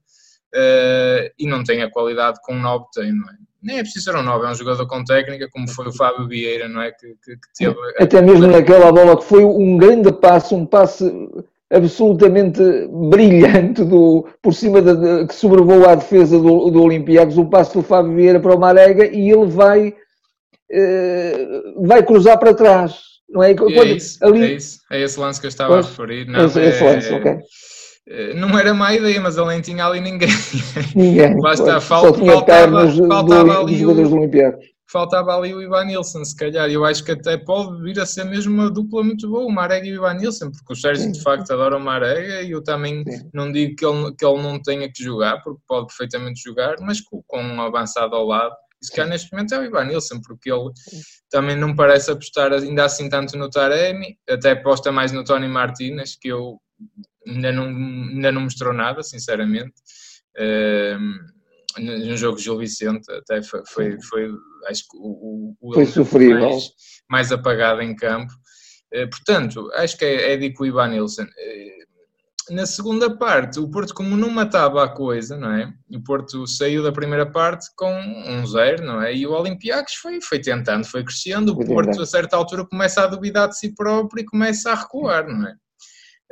e 1.36 1.46
não 1.48 1.64
tem 1.64 1.82
a 1.82 1.90
qualidade 1.90 2.38
que 2.42 2.52
um 2.52 2.60
9 2.60 2.84
tem, 2.94 3.12
não 3.12 3.28
é? 3.28 3.34
Nem 3.60 3.78
é 3.78 3.82
preciso 3.82 4.04
ser 4.04 4.16
um 4.16 4.22
9, 4.22 4.46
é 4.46 4.50
um 4.50 4.54
jogador 4.54 4.86
com 4.86 5.02
técnica, 5.02 5.48
como 5.50 5.68
foi 5.68 5.88
o 5.88 5.92
Fábio 5.92 6.28
Vieira, 6.28 6.68
não 6.68 6.80
é? 6.80 6.92
Que, 6.92 7.08
que, 7.24 7.36
que 7.36 7.48
teve... 7.58 7.76
Até 7.98 8.22
mesmo 8.22 8.46
naquela 8.46 8.92
bola 8.92 9.16
que 9.16 9.24
foi 9.24 9.44
um 9.44 9.76
grande 9.76 10.12
passo, 10.12 10.54
um 10.54 10.64
passe 10.64 11.04
absolutamente 11.74 12.60
brilhante 13.10 13.84
do, 13.84 14.26
por 14.40 14.54
cima 14.54 14.80
de, 14.80 15.26
que 15.26 15.34
sobrevoa 15.34 15.92
a 15.92 15.94
defesa 15.96 16.38
do, 16.38 16.70
do 16.70 16.82
Olympiacos, 16.82 17.36
o 17.36 17.46
passo 17.46 17.74
do 17.74 17.82
Fábio 17.82 18.14
Vieira 18.14 18.40
para 18.40 18.54
o 18.54 18.60
Marega 18.60 19.06
e 19.06 19.30
ele 19.30 19.46
vai, 19.46 19.94
eh, 20.70 21.46
vai 21.82 22.02
cruzar 22.02 22.38
para 22.38 22.54
trás. 22.54 22.96
Não 23.28 23.42
é? 23.42 23.54
Quando, 23.54 23.72
é, 23.72 23.84
isso, 23.86 24.24
ali... 24.24 24.42
é, 24.42 24.52
isso, 24.52 24.78
é 24.92 25.02
esse 25.02 25.18
lance 25.18 25.40
que 25.40 25.46
eu 25.46 25.48
estava 25.48 25.74
pois, 25.74 25.86
a 25.86 25.88
referir. 25.88 26.26
Não, 26.26 26.46
esse, 26.46 26.60
é, 26.60 26.68
esse 26.68 26.84
lance, 26.84 27.12
ok. 27.12 27.36
Eh, 28.08 28.34
não 28.34 28.56
era 28.58 28.72
má 28.72 28.94
ideia, 28.94 29.20
mas 29.20 29.36
ele 29.36 29.48
nem 29.48 29.60
tinha 29.60 29.84
ali 29.84 30.00
ninguém. 30.00 30.28
Ninguém. 30.94 31.36
Basta, 31.40 31.64
tinha 31.64 31.80
faltava, 31.80 32.26
faltava 32.26 33.52
do, 33.54 33.60
ali 33.60 33.76
jogadores 33.76 34.08
o, 34.08 34.10
do 34.10 34.18
Olympiacos 34.18 34.73
faltava 34.94 35.36
ali 35.36 35.52
o 35.52 35.60
Ivan 35.60 35.86
Nilsson, 35.86 36.24
se 36.24 36.36
calhar. 36.36 36.70
Eu 36.70 36.84
acho 36.84 37.02
que 37.02 37.10
até 37.10 37.36
pode 37.36 37.82
vir 37.82 37.98
a 37.98 38.06
ser 38.06 38.22
mesmo 38.22 38.54
uma 38.54 38.70
dupla 38.70 39.02
muito 39.02 39.28
boa, 39.28 39.44
o 39.44 39.50
Marega 39.50 39.84
e 39.84 39.90
o 39.90 39.96
Ivan 39.96 40.14
Nilsson, 40.14 40.52
porque 40.52 40.72
o 40.72 40.76
Sérgio 40.76 41.10
de 41.10 41.20
facto 41.20 41.50
adora 41.50 41.76
o 41.76 41.80
Marega 41.80 42.42
e 42.42 42.52
eu 42.52 42.62
também 42.62 43.02
Sim. 43.02 43.28
não 43.34 43.50
digo 43.50 43.74
que 43.74 43.84
ele, 43.84 44.14
que 44.14 44.24
ele 44.24 44.40
não 44.40 44.62
tenha 44.62 44.88
que 44.88 45.02
jogar, 45.02 45.42
porque 45.42 45.60
pode 45.66 45.88
perfeitamente 45.88 46.40
jogar, 46.40 46.76
mas 46.80 47.00
com, 47.00 47.20
com 47.26 47.42
um 47.42 47.60
avançado 47.60 48.14
ao 48.14 48.24
lado. 48.24 48.54
E 48.80 48.86
se 48.86 48.92
calhar 48.92 49.08
neste 49.08 49.32
momento 49.32 49.52
é 49.52 49.58
o 49.58 49.64
Ivan 49.64 49.84
Nilsson, 49.86 50.20
porque 50.20 50.52
ele 50.52 50.70
também 51.28 51.56
não 51.56 51.74
parece 51.74 52.12
apostar 52.12 52.52
ainda 52.52 52.84
assim 52.84 53.08
tanto 53.08 53.36
no 53.36 53.50
Taremi, 53.50 54.16
até 54.30 54.52
aposta 54.52 54.92
mais 54.92 55.10
no 55.10 55.24
Tony 55.24 55.48
Martinez, 55.48 56.14
que 56.14 56.28
eu 56.28 56.60
ainda 57.26 57.50
não, 57.50 57.66
ainda 57.66 58.30
não 58.30 58.42
mostrou 58.42 58.72
nada, 58.72 59.02
sinceramente. 59.02 59.74
Um, 60.38 61.33
no 61.78 62.16
jogo 62.16 62.38
Gil 62.38 62.58
Vicente 62.58 63.10
até 63.12 63.42
foi, 63.42 63.62
foi, 63.66 64.00
foi 64.02 64.30
acho 64.66 64.82
que 64.82 64.96
o, 64.96 65.56
o 65.60 65.74
foi 65.74 65.86
sofrível. 65.86 66.50
Mais, 66.50 66.70
mais, 67.10 67.32
apagado 67.32 67.82
em 67.82 67.94
campo. 67.94 68.32
Eh, 68.92 69.06
portanto, 69.06 69.70
acho 69.74 69.96
que 69.96 70.04
é, 70.04 70.32
é 70.32 70.36
de 70.36 70.54
o 70.58 70.66
Ivan 70.66 70.88
Nilsson. 70.88 71.26
Eh, 71.36 71.84
na 72.50 72.66
segunda 72.66 73.16
parte, 73.16 73.58
o 73.58 73.70
Porto, 73.70 73.94
como 73.94 74.16
não 74.16 74.28
matava 74.28 74.84
a 74.84 74.88
coisa, 74.88 75.36
não 75.36 75.50
é? 75.50 75.72
O 75.90 76.02
Porto 76.02 76.46
saiu 76.46 76.82
da 76.82 76.92
primeira 76.92 77.24
parte 77.24 77.66
com 77.74 77.90
um 77.90 78.46
zero, 78.46 78.84
não 78.84 79.00
é? 79.02 79.14
E 79.14 79.26
o 79.26 79.32
Olympiacos 79.32 79.94
foi, 79.94 80.20
foi 80.20 80.40
tentando, 80.40 80.86
foi 80.86 81.02
crescendo. 81.02 81.52
O 81.52 81.66
Porto, 81.66 82.02
a 82.02 82.06
certa 82.06 82.36
altura, 82.36 82.66
começa 82.66 83.02
a 83.02 83.06
duvidar 83.06 83.48
de 83.48 83.58
si 83.58 83.74
próprio 83.74 84.22
e 84.22 84.26
começa 84.26 84.70
a 84.70 84.74
recuar, 84.74 85.26
não 85.26 85.48
é? 85.48 85.54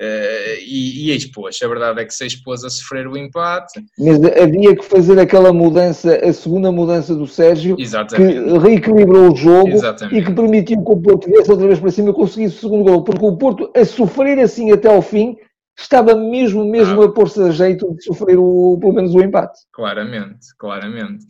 Uh, 0.00 0.56
e, 0.66 1.10
e 1.10 1.16
expôs, 1.16 1.60
a 1.62 1.68
verdade 1.68 2.00
é 2.00 2.04
que 2.04 2.14
se 2.14 2.26
expôs 2.26 2.64
a 2.64 2.70
sofrer 2.70 3.06
o 3.06 3.16
empate. 3.16 3.84
Mas 3.98 4.24
havia 4.24 4.74
que 4.74 4.84
fazer 4.84 5.18
aquela 5.18 5.52
mudança, 5.52 6.16
a 6.16 6.32
segunda 6.32 6.72
mudança 6.72 7.14
do 7.14 7.26
Sérgio, 7.26 7.76
Exatamente. 7.78 8.32
que 8.32 8.58
reequilibrou 8.58 9.32
o 9.32 9.36
jogo 9.36 9.68
Exatamente. 9.68 10.16
e 10.16 10.24
que 10.24 10.32
permitiu 10.32 10.82
que 10.82 10.92
o 10.92 10.96
Porto 11.00 11.28
viesse 11.28 11.50
outra 11.50 11.66
vez 11.66 11.78
para 11.78 11.90
cima 11.90 12.10
e 12.10 12.14
conseguisse 12.14 12.56
o 12.56 12.60
segundo 12.60 12.84
gol, 12.84 13.04
porque 13.04 13.24
o 13.24 13.36
Porto, 13.36 13.70
a 13.76 13.84
sofrer 13.84 14.38
assim 14.38 14.72
até 14.72 14.88
ao 14.88 15.02
fim, 15.02 15.36
estava 15.78 16.14
mesmo, 16.14 16.64
mesmo 16.64 17.02
ah. 17.02 17.06
a 17.06 17.12
pôr-se 17.12 17.40
a 17.42 17.50
jeito 17.50 17.94
de 17.94 18.02
sofrer 18.02 18.38
o, 18.38 18.78
pelo 18.80 18.94
menos 18.94 19.14
o 19.14 19.20
empate. 19.20 19.60
Claramente, 19.72 20.46
claramente. 20.58 21.26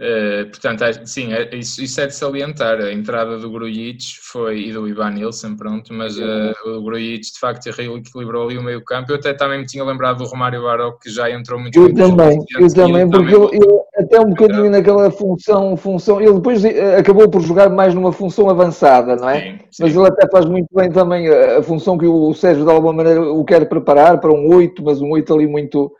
Uh, 0.00 0.50
portanto, 0.50 0.82
sim, 1.06 1.32
é, 1.32 1.54
isso, 1.54 1.80
isso, 1.80 2.00
é 2.00 2.06
de 2.08 2.14
salientar. 2.16 2.80
A 2.80 2.92
entrada 2.92 3.38
do 3.38 3.48
Grujic 3.48 4.18
foi, 4.20 4.62
e 4.62 4.72
do 4.72 4.88
Ivan 4.88 5.10
Nilsson, 5.10 5.54
pronto, 5.54 5.94
mas 5.94 6.18
uh, 6.18 6.52
o 6.66 6.82
Grujic 6.82 7.32
de 7.32 7.38
facto 7.38 7.68
equilibrou 7.68 8.48
ali 8.48 8.58
o 8.58 8.62
meio 8.62 8.82
campo. 8.82 9.12
Eu 9.12 9.16
até 9.16 9.32
também 9.32 9.60
me 9.60 9.66
tinha 9.66 9.84
lembrado 9.84 10.18
do 10.18 10.24
Romário 10.24 10.64
Baró, 10.64 10.92
que 11.00 11.08
já 11.08 11.30
entrou 11.30 11.60
muito 11.60 11.78
Eu 11.80 11.94
também, 11.94 12.38
eu 12.58 12.74
também, 12.74 13.08
porque 13.08 13.32
também... 13.32 13.54
ele, 13.54 13.84
até 13.96 14.20
um 14.20 14.30
bocadinho 14.30 14.70
naquela 14.70 15.10
função, 15.12 15.76
função, 15.76 16.20
ele 16.20 16.34
depois 16.34 16.64
eh, 16.64 16.96
acabou 16.96 17.28
por 17.28 17.40
jogar 17.40 17.70
mais 17.70 17.94
numa 17.94 18.10
função 18.10 18.50
avançada, 18.50 19.14
não 19.14 19.28
é? 19.28 19.40
Sim, 19.40 19.58
sim. 19.70 19.82
Mas 19.82 19.94
ele 19.94 20.08
até 20.08 20.28
faz 20.28 20.44
muito 20.44 20.66
bem 20.74 20.90
também 20.90 21.28
a 21.28 21.62
função 21.62 21.96
que 21.96 22.06
o 22.06 22.34
Sérgio 22.34 22.64
de 22.64 22.70
alguma 22.70 22.92
maneira 22.92 23.22
o 23.22 23.44
quer 23.44 23.68
preparar 23.68 24.18
para 24.18 24.32
um 24.32 24.52
8, 24.52 24.82
mas 24.82 25.00
um 25.00 25.10
8 25.10 25.32
ali 25.32 25.46
muito 25.46 25.92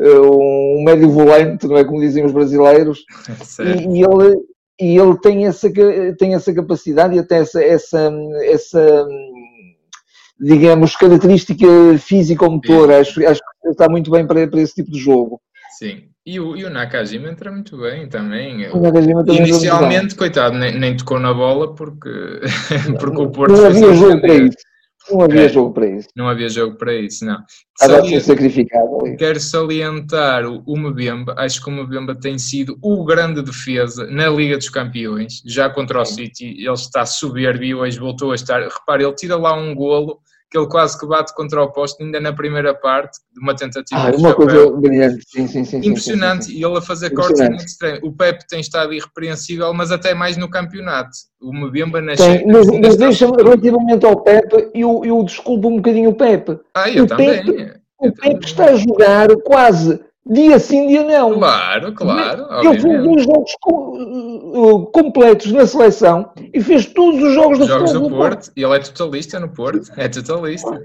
um 0.00 0.82
médio 0.84 1.10
volante, 1.10 1.66
não 1.66 1.76
é 1.76 1.84
como 1.84 2.00
dizem 2.00 2.24
os 2.24 2.32
brasileiros, 2.32 3.04
e, 3.60 3.98
e, 3.98 4.02
ele, 4.02 4.36
e 4.80 4.98
ele 4.98 5.18
tem 5.18 5.46
essa, 5.46 5.70
tem 6.18 6.34
essa 6.34 6.52
capacidade 6.54 7.14
e 7.14 7.18
até 7.18 7.38
essa, 7.38 7.62
essa, 7.62 8.12
essa 8.44 9.06
digamos, 10.40 10.96
característica 10.96 11.66
física-motora. 11.98 13.00
Acho, 13.00 13.26
acho 13.26 13.40
que 13.62 13.68
está 13.68 13.88
muito 13.88 14.10
bem 14.10 14.26
para, 14.26 14.48
para 14.48 14.60
esse 14.60 14.74
tipo 14.74 14.90
de 14.90 14.98
jogo. 14.98 15.40
Sim. 15.78 16.04
E 16.24 16.38
o, 16.38 16.56
e 16.56 16.64
o 16.64 16.70
Nakajima 16.70 17.28
entra 17.28 17.50
muito 17.50 17.76
bem 17.78 18.08
também. 18.08 18.70
Também 18.70 18.70
Inicialmente, 19.36 20.14
coitado, 20.14 20.56
nem, 20.56 20.78
nem, 20.78 20.96
tocou 20.96 21.18
na 21.18 21.32
bola 21.32 21.74
porque, 21.74 22.10
porque 23.00 23.20
o 23.20 23.30
Porto 23.30 23.52
não 23.52 23.66
havia 23.66 23.94
jogo 23.94 24.20
para 24.20 24.34
isso. 24.34 24.56
Não 25.08 25.22
havia 25.22 25.46
é, 25.46 25.48
jogo 25.48 25.72
para 25.72 25.86
isso. 25.86 26.08
Não 26.14 26.28
havia 26.28 26.48
jogo 26.48 26.76
para 26.76 26.94
isso, 26.94 27.24
não. 27.24 27.42
Estava 27.80 28.06
ser 28.06 28.20
sacrificado. 28.20 29.16
Quero 29.16 29.40
salientar 29.40 30.44
o, 30.46 30.76
Mbemba. 30.76 31.34
Acho 31.38 31.62
que 31.62 31.70
o 31.70 31.72
Mbemba 31.72 32.14
tem 32.14 32.38
sido 32.38 32.76
o 32.82 33.04
grande 33.04 33.42
defesa 33.42 34.06
na 34.06 34.28
Liga 34.28 34.58
dos 34.58 34.68
Campeões. 34.68 35.42
Já 35.46 35.70
contra 35.70 36.02
o 36.02 36.04
City, 36.04 36.46
ele 36.58 36.72
está 36.72 37.06
soberbo 37.06 37.64
e 37.64 37.74
hoje 37.74 37.98
voltou 37.98 38.32
a 38.32 38.34
estar. 38.34 38.60
Repare, 38.62 39.04
ele 39.04 39.14
tira 39.14 39.36
lá 39.36 39.54
um 39.54 39.74
golo 39.74 40.20
que 40.50 40.58
ele 40.58 40.66
quase 40.66 40.98
que 40.98 41.06
bate 41.06 41.32
contra 41.34 41.62
o 41.62 41.70
posto 41.70 42.02
ainda 42.02 42.18
na 42.18 42.32
primeira 42.32 42.74
parte 42.74 43.18
de 43.32 43.40
uma 43.40 43.54
tentativa 43.54 44.08
ah, 44.08 44.10
de 44.10 44.16
uma 44.16 44.34
coisa 44.34 44.70
brilhante, 44.72 45.22
sim, 45.28 45.46
sim, 45.46 45.64
sim. 45.64 45.78
Impressionante, 45.78 46.46
sim, 46.46 46.52
sim, 46.52 46.58
e 46.58 46.64
ele 46.64 46.76
a 46.76 46.80
fazer 46.80 47.10
cortes 47.10 47.40
muito 47.40 47.64
estranho. 47.64 48.00
O 48.02 48.12
Pepe 48.12 48.46
tem 48.48 48.60
estado 48.60 48.92
irrepreensível, 48.92 49.72
mas 49.72 49.92
até 49.92 50.12
mais 50.12 50.36
no 50.36 50.50
campeonato. 50.50 51.10
O 51.40 51.54
Mbemba 51.54 52.02
na 52.02 52.16
Tem, 52.16 52.44
mas, 52.46 52.66
mas 52.66 52.96
deixa-me, 52.96 53.36
relativamente 53.36 54.04
ao 54.04 54.20
Pepe, 54.22 54.70
eu, 54.74 55.02
eu 55.04 55.22
desculpo 55.22 55.68
um 55.68 55.76
bocadinho 55.76 56.10
o 56.10 56.14
Pepe. 56.14 56.58
Ah, 56.74 56.90
eu 56.90 57.04
o 57.04 57.06
também. 57.06 57.44
Pepe, 57.44 57.80
o 58.00 58.12
Pepe 58.12 58.44
está 58.44 58.64
a 58.64 58.76
jogar 58.76 59.28
quase 59.44 60.00
dia 60.30 60.58
sim, 60.58 60.86
dia 60.86 61.04
não. 61.04 61.34
Claro, 61.34 61.92
claro. 61.92 62.46
Ele 62.60 62.80
fez 62.80 63.02
dois 63.02 63.24
jogos 63.24 63.52
uh, 63.66 64.86
completos 64.92 65.52
na 65.52 65.66
seleção 65.66 66.32
e 66.54 66.60
fez 66.60 66.86
todos 66.86 67.22
os 67.22 67.34
jogos, 67.34 67.66
jogos 67.66 67.92
do 67.92 68.00
Porto. 68.02 68.16
Porto. 68.16 68.52
E 68.56 68.62
ele 68.62 68.76
é 68.76 68.78
totalista 68.78 69.40
no 69.40 69.48
Porto, 69.48 69.90
é 69.96 70.08
totalista. 70.08 70.80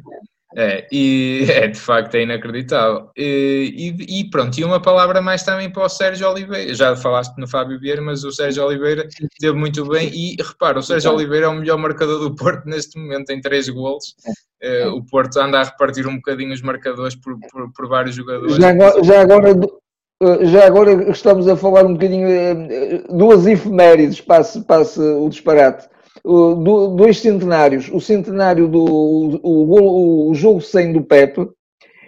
É, 0.56 0.88
e 0.90 1.46
é 1.52 1.68
de 1.68 1.80
facto 1.80 2.16
é 2.16 2.24
inacreditável. 2.24 3.10
E, 3.18 3.94
e, 4.08 4.30
pronto, 4.30 4.58
e 4.58 4.64
uma 4.64 4.82
palavra 4.82 5.22
mais 5.22 5.44
também 5.44 5.70
para 5.70 5.84
o 5.84 5.90
Sérgio 5.90 6.30
Oliveira. 6.30 6.74
Já 6.74 6.96
falaste 6.96 7.38
no 7.38 7.48
Fábio 7.48 7.80
Vieira, 7.80 8.02
mas 8.02 8.24
o 8.24 8.32
Sérgio 8.32 8.66
Oliveira 8.66 9.08
teve 9.40 9.58
muito 9.58 9.86
bem. 9.86 10.10
E 10.14 10.38
repara, 10.42 10.80
o 10.80 10.84
Sérgio 10.84 11.12
Oliveira 11.12 11.48
é 11.48 11.50
o 11.50 11.56
melhor 11.56 11.78
marcador 11.78 12.20
do 12.20 12.34
Porto 12.34 12.66
neste 12.66 12.98
momento, 12.98 13.26
tem 13.26 13.42
três 13.42 13.68
golos. 13.68 14.16
Uh, 14.64 14.96
o 14.96 15.06
Porto 15.06 15.38
anda 15.38 15.60
a 15.60 15.64
repartir 15.64 16.08
um 16.08 16.16
bocadinho 16.16 16.54
os 16.54 16.62
marcadores 16.62 17.16
por, 17.16 17.38
por, 17.52 17.72
por 17.74 17.88
vários 17.88 18.16
jogadores. 18.16 18.56
Já 18.56 18.70
agora, 18.70 19.04
já 19.04 19.22
agora, 19.22 19.54
já 20.42 20.66
agora 20.66 21.12
estamos 21.12 21.48
a 21.48 21.58
falar 21.58 21.86
um 21.86 21.94
bocadinho, 21.94 22.28
eh, 22.28 23.04
duas 23.10 23.46
efemérides, 23.46 24.22
passe, 24.22 24.62
passe 24.62 25.00
o 25.00 25.30
disparate 25.30 25.88
dois 26.96 27.20
centenários, 27.20 27.90
o 27.92 28.00
centenário 28.00 28.68
do 28.68 28.84
o, 28.84 29.40
o, 29.44 30.30
o 30.32 30.36
jogo 30.36 30.62
100 30.62 30.94
do 30.94 31.02
Pepe 31.04 31.48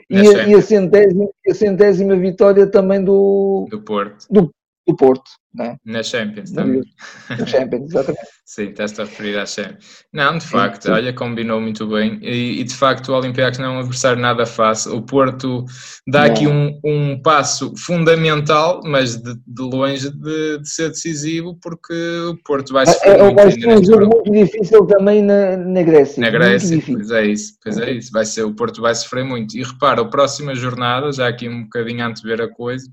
e 0.10 0.18
a, 0.18 0.48
e 0.48 0.54
a, 0.56 0.62
centésima, 0.62 1.30
a 1.48 1.54
centésima 1.54 2.16
vitória 2.16 2.66
também 2.66 3.04
do, 3.04 3.68
do 3.70 3.82
Porto. 3.82 4.26
Do, 4.30 4.52
do 4.88 4.96
Porto. 4.96 5.29
É? 5.60 5.75
Na 5.84 6.03
Champions 6.03 6.51
também. 6.51 6.84
Na 7.29 7.46
Champions, 7.46 7.89
exatamente. 7.89 8.27
Sim, 8.46 8.70
estás 8.70 8.98
a 8.98 9.03
referir 9.03 9.38
à 9.38 9.46
Champions. 9.46 10.06
Não, 10.13 10.38
de 10.38 10.46
facto, 10.46 10.84
sim, 10.84 10.91
olha, 10.91 11.12
combinou 11.12 11.60
muito 11.60 11.86
bem. 11.86 12.17
E, 12.22 12.62
e, 12.62 12.63
de 12.63 12.74
facto, 12.74 13.10
o 13.10 13.15
Olympiacos 13.15 13.60
não 13.60 13.65
é 13.65 13.70
um 13.72 13.79
adversário 13.79 14.22
nada 14.22 14.46
fácil. 14.46 14.96
O 14.96 15.01
Porto 15.01 15.65
dá 16.08 16.25
não. 16.25 16.32
aqui 16.32 16.48
um, 16.48 16.79
um 16.86 17.22
passo 17.22 17.74
fundamental, 17.75 18.79
mas 18.86 19.17
de, 19.17 19.36
de 19.46 19.62
longe 19.62 20.10
de, 20.10 20.60
de, 20.60 20.70
ser 20.70 20.89
decisivo, 20.89 21.58
porque 21.62 21.94
o 22.29 22.38
Porto 22.46 22.72
vai 22.72 22.86
sofrer. 22.86 23.20
É, 23.20 23.27
é 23.27 23.34
vai 23.34 23.51
ser 23.51 23.67
um 23.67 23.84
jogo 23.84 24.06
muito 24.06 24.32
difícil 24.32 24.86
também 24.86 25.22
na, 25.22 25.58
na 25.58 25.84
Grécia. 25.84 26.22
Na 26.22 26.29
Grécia, 26.29 26.82
pois 26.86 27.12
é 27.12 27.25
isso. 27.25 27.53
Pois 27.62 27.77
é 27.79 27.91
isso. 27.91 28.12
Vai 28.13 28.25
ser, 28.25 28.44
o 28.44 28.53
Porto 28.53 28.82
vai 28.82 28.96
sofrer 28.96 29.25
muito. 29.25 29.58
E 29.58 29.63
repara, 29.63 30.03
a 30.03 30.06
próxima 30.06 30.56
jornada, 30.56 31.12
já 31.12 31.27
aqui 31.27 31.50
um 31.50 31.63
bocadinho 31.63 32.06
antes 32.06 32.22
de 32.22 32.27
ver 32.29 32.41
a 32.41 32.48
coisa 32.48 32.88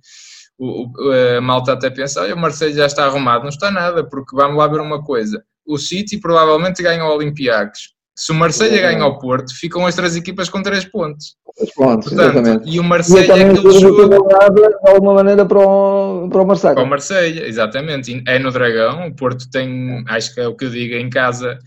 o, 0.58 0.88
a 1.36 1.40
malta 1.40 1.72
até 1.72 1.90
pensa, 1.90 2.22
olha, 2.22 2.34
o 2.34 2.38
Marseille 2.38 2.74
já 2.74 2.86
está 2.86 3.04
arrumado. 3.04 3.42
Não 3.42 3.48
está 3.48 3.70
nada, 3.70 4.04
porque 4.04 4.36
vamos 4.36 4.56
lá 4.56 4.66
ver 4.66 4.80
uma 4.80 5.02
coisa. 5.02 5.42
O 5.66 5.78
City 5.78 6.18
provavelmente 6.18 6.82
ganha 6.82 7.04
o 7.04 7.14
Olympiacos. 7.14 7.94
Se 8.16 8.30
o 8.30 8.34
Marseille 8.34 8.78
ganha 8.78 9.04
o 9.04 9.18
Porto, 9.18 9.52
ficam 9.52 9.84
as 9.86 9.96
três 9.96 10.14
equipas 10.14 10.48
com 10.48 10.62
três 10.62 10.84
pontos. 10.84 11.34
Três 11.56 11.74
pontos, 11.74 12.08
Portanto, 12.10 12.38
exatamente. 12.38 12.70
E 12.70 12.78
o 12.78 12.84
Marseille 12.84 13.28
é 13.28 13.50
aquele 13.50 13.80
jogo... 13.80 14.08
De 14.08 14.88
alguma 14.88 15.14
maneira 15.14 15.44
para 15.44 15.58
o, 15.58 16.28
para 16.28 16.42
o 16.42 16.46
Marseille. 16.46 16.74
Para 16.76 16.84
o 16.84 16.88
Marseille, 16.88 17.42
exatamente. 17.42 18.22
É 18.28 18.38
no 18.38 18.52
Dragão, 18.52 19.08
o 19.08 19.16
Porto 19.16 19.50
tem, 19.50 20.04
acho 20.06 20.32
que 20.32 20.40
é 20.40 20.46
o 20.46 20.54
que 20.54 20.66
eu 20.66 20.70
digo, 20.70 20.94
em 20.94 21.10
casa 21.10 21.58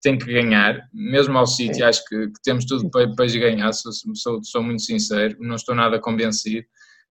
tem 0.00 0.16
que 0.16 0.32
ganhar, 0.32 0.78
mesmo 0.94 1.36
ao 1.36 1.48
City, 1.48 1.82
acho 1.82 2.04
que, 2.04 2.28
que, 2.28 2.42
temos 2.44 2.64
tudo 2.64 2.88
para, 2.90 3.12
para 3.12 3.26
ganhar, 3.26 3.72
sou, 3.72 3.90
sou, 4.14 4.44
sou 4.44 4.62
muito 4.62 4.82
sincero, 4.82 5.36
não 5.40 5.56
estou 5.56 5.74
nada 5.74 5.98
convencido. 5.98 6.64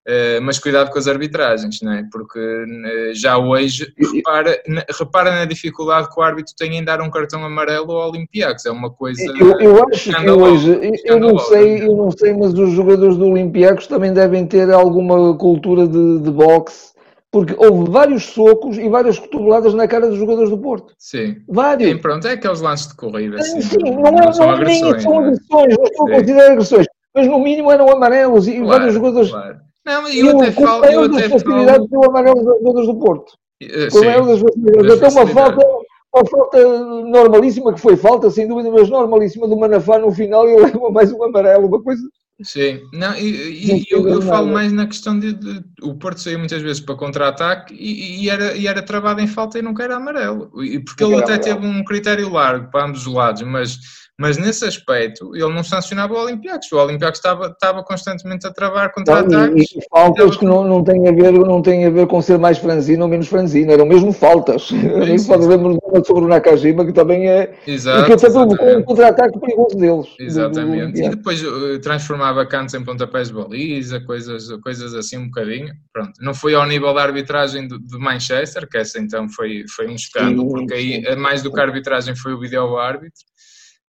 Uh, 0.08 0.40
mas 0.44 0.60
cuidado 0.60 0.92
com 0.92 1.00
as 1.00 1.08
arbitragens, 1.08 1.82
não 1.82 1.92
é? 1.92 2.08
porque 2.12 2.38
uh, 2.38 3.16
já 3.16 3.40
hoje 3.40 3.92
repara, 4.14 4.62
na, 4.68 4.86
repara 4.88 5.32
na 5.32 5.46
dificuldade 5.46 6.14
que 6.14 6.20
o 6.20 6.22
árbitro 6.22 6.54
tem 6.56 6.78
em 6.78 6.84
dar 6.84 7.02
um 7.02 7.10
cartão 7.10 7.44
amarelo 7.44 7.92
ao 7.92 8.12
Olympiacos, 8.12 8.68
é 8.68 8.72
uma 8.72 8.92
coisa 8.92 9.24
eu, 9.36 9.60
eu 9.60 9.88
acho 9.90 10.12
que 10.14 10.30
hoje, 10.30 10.80
eu 11.06 11.20
não 11.20 11.40
sei, 11.40 11.82
eu 11.82 11.96
não 11.96 12.12
sei, 12.12 12.36
mas 12.36 12.54
os 12.54 12.70
jogadores 12.74 13.18
do 13.18 13.26
Olympiacos 13.26 13.88
também 13.88 14.14
devem 14.14 14.46
ter 14.46 14.72
alguma 14.72 15.36
cultura 15.40 15.88
de, 15.88 16.20
de 16.20 16.30
boxe, 16.30 16.94
porque 17.32 17.56
houve 17.58 17.90
vários 17.90 18.26
socos 18.26 18.78
e 18.78 18.88
várias 18.88 19.18
cotoveladas 19.18 19.74
na 19.74 19.88
cara 19.88 20.08
dos 20.08 20.20
jogadores 20.20 20.52
do 20.52 20.60
Porto. 20.60 20.94
Sim. 21.00 21.38
Vários. 21.48 21.90
Sim, 21.90 21.98
pronto, 21.98 22.28
é 22.28 22.34
aqueles 22.34 22.62
lances 22.62 22.90
de 22.90 22.96
corrida. 22.96 23.42
Sim, 23.42 23.60
sim 23.60 23.78
não, 23.80 24.12
não, 24.12 24.20
é, 24.20 24.32
são 24.32 24.46
não, 24.46 24.54
agressões. 24.54 24.94
Nem 24.94 25.02
são 25.02 25.18
agressões, 25.18 25.78
não 25.78 25.84
estou 25.84 26.08
a 26.08 26.12
considerar 26.12 26.52
agressões, 26.52 26.86
mas 27.16 27.28
no 27.28 27.40
mínimo 27.40 27.72
eram 27.72 27.90
amarelos 27.90 28.48
e 28.48 28.52
claro, 28.52 28.68
vários 28.68 28.94
jogadores... 28.94 29.32
Claro 29.32 29.65
não, 29.86 30.08
eu, 30.10 30.26
eu 30.28 30.38
até 30.38 30.52
falo. 30.52 30.86
Eu 30.86 31.04
até 31.04 31.30
facilidade 31.30 31.88
falo... 31.88 31.88
do 31.88 32.10
amarelo 32.10 32.44
das 32.44 32.62
jogadas 32.62 32.88
do 32.88 33.00
Porto. 33.00 33.34
Uh, 33.64 33.92
com 33.92 34.26
das 34.26 34.42
facilidades. 34.42 34.92
Até 34.92 35.08
uma 35.10 35.28
falta, 35.28 35.68
uma 36.14 36.26
falta 36.26 36.80
normalíssima, 37.04 37.74
que 37.74 37.82
foi 37.82 37.96
falta, 37.96 38.30
sem 38.30 38.48
dúvida, 38.48 38.72
mas 38.72 38.90
normalíssima 38.90 39.48
do 39.48 39.58
Manafá 39.58 40.00
no 40.00 40.12
final 40.12 40.48
e 40.50 40.56
leva 40.62 40.90
mais 40.90 41.12
um 41.12 41.24
amarelo, 41.24 41.68
uma 41.68 41.82
coisa. 41.82 42.02
Sim, 42.44 42.82
não, 42.92 43.16
e, 43.16 43.80
e 43.80 43.86
eu, 43.90 44.06
eu 44.10 44.22
falo 44.22 44.52
mais 44.52 44.70
na 44.74 44.86
questão 44.86 45.18
de, 45.18 45.32
de, 45.32 45.64
o 45.82 45.96
Porto 45.96 46.20
saiu 46.20 46.38
muitas 46.38 46.62
vezes 46.62 46.82
para 46.82 46.94
contra-ataque 46.96 47.74
e, 47.74 48.24
e, 48.24 48.30
era, 48.30 48.54
e 48.58 48.68
era 48.68 48.82
travado 48.82 49.22
em 49.22 49.28
falta 49.28 49.58
e 49.58 49.62
nunca 49.62 49.84
era 49.84 49.96
amarelo, 49.96 50.52
porque 50.86 51.02
ele 51.06 51.16
até 51.16 51.38
teve 51.38 51.66
um 51.66 51.82
critério 51.86 52.30
largo 52.30 52.70
para 52.70 52.88
ambos 52.88 53.08
os 53.08 53.14
lados, 53.14 53.42
mas 53.44 53.80
mas 54.18 54.38
nesse 54.38 54.66
aspecto 54.66 55.36
ele 55.36 55.54
não 55.54 55.64
sancionava 55.64 56.14
o 56.14 56.18
Olympiacos. 56.18 56.72
O 56.72 56.78
Olympiacos 56.78 57.20
estava, 57.20 57.48
estava 57.48 57.84
constantemente 57.84 58.48
a 58.48 58.52
travar 58.52 58.94
contra-ataques. 58.94 59.72
E, 59.72 59.80
e 59.80 59.82
faltas 59.90 60.38
que 60.38 60.46
não, 60.46 60.64
não, 60.64 60.84
têm 60.84 61.08
a 61.08 61.12
ver, 61.12 61.34
não 61.34 61.62
têm 61.62 61.86
a 61.86 61.90
ver 61.90 62.08
com 62.08 62.22
ser 62.22 62.40
mais 62.40 62.58
franzino 62.58 63.04
ou 63.04 63.10
menos 63.10 63.28
franzino, 63.28 63.74
eram 63.74 63.86
mesmo 63.86 64.14
faltas. 64.14 64.72
Nem 64.72 65.18
se 65.18 65.28
pode 65.28 65.46
lembrar 65.46 65.76
sobre 66.06 66.24
o 66.24 66.28
Nakajima, 66.28 66.86
que 66.86 66.94
também 66.94 67.30
é. 67.30 67.54
Exato. 67.68 68.06
que 68.06 68.14
até 68.14 68.30
provocou 68.30 68.78
um 68.78 68.84
contra-ataque 68.84 69.40
perigoso 69.40 69.78
deles. 69.78 70.08
Exatamente. 70.18 70.94
Do, 70.94 71.02
do 71.02 71.06
e 71.08 71.10
depois 71.10 71.44
uh, 71.44 71.80
transformava 71.80 72.46
cantos 72.46 72.74
em 72.74 72.84
pontapés 72.84 73.28
de 73.28 73.34
baliza, 73.34 74.00
coisas, 74.00 74.48
coisas 74.64 74.94
assim 74.94 75.18
um 75.18 75.26
bocadinho. 75.26 75.74
Pronto. 75.92 76.14
Não 76.22 76.34
foi 76.34 76.56
ao 76.56 76.66
nível 76.66 76.94
da 76.94 77.04
arbitragem 77.04 77.68
de, 77.68 77.78
de 77.78 77.98
Manchester, 77.98 78.68
que 78.70 78.78
essa 78.78 78.98
então 78.98 79.28
foi, 79.30 79.66
foi 79.76 79.88
um 79.88 79.96
escândalo, 79.96 80.48
sim, 80.48 80.54
porque 80.54 80.74
aí 80.74 81.04
sim. 81.06 81.16
mais 81.18 81.44
do 81.44 81.52
que 81.52 81.60
a 81.60 81.64
arbitragem 81.64 82.16
foi 82.16 82.34
o 82.34 82.40
vídeo-árbitro. 82.40 83.26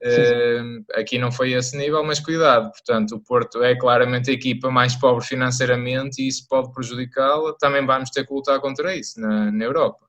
Uh, 0.05 0.83
aqui 0.95 1.17
não 1.17 1.31
foi 1.31 1.53
esse 1.53 1.77
nível, 1.77 2.03
mas 2.03 2.19
cuidado, 2.19 2.69
portanto, 2.71 3.15
o 3.15 3.19
Porto 3.21 3.63
é 3.63 3.73
claramente 3.73 4.29
a 4.29 4.33
equipa 4.33 4.69
mais 4.69 4.95
pobre 4.97 5.25
financeiramente 5.25 6.21
e 6.21 6.27
isso 6.27 6.45
pode 6.49 6.73
prejudicá-la. 6.73 7.55
Também 7.57 7.85
vamos 7.85 8.09
ter 8.09 8.27
que 8.27 8.33
lutar 8.33 8.59
contra 8.59 8.93
isso 8.93 9.19
na, 9.21 9.49
na 9.49 9.63
Europa. 9.63 10.05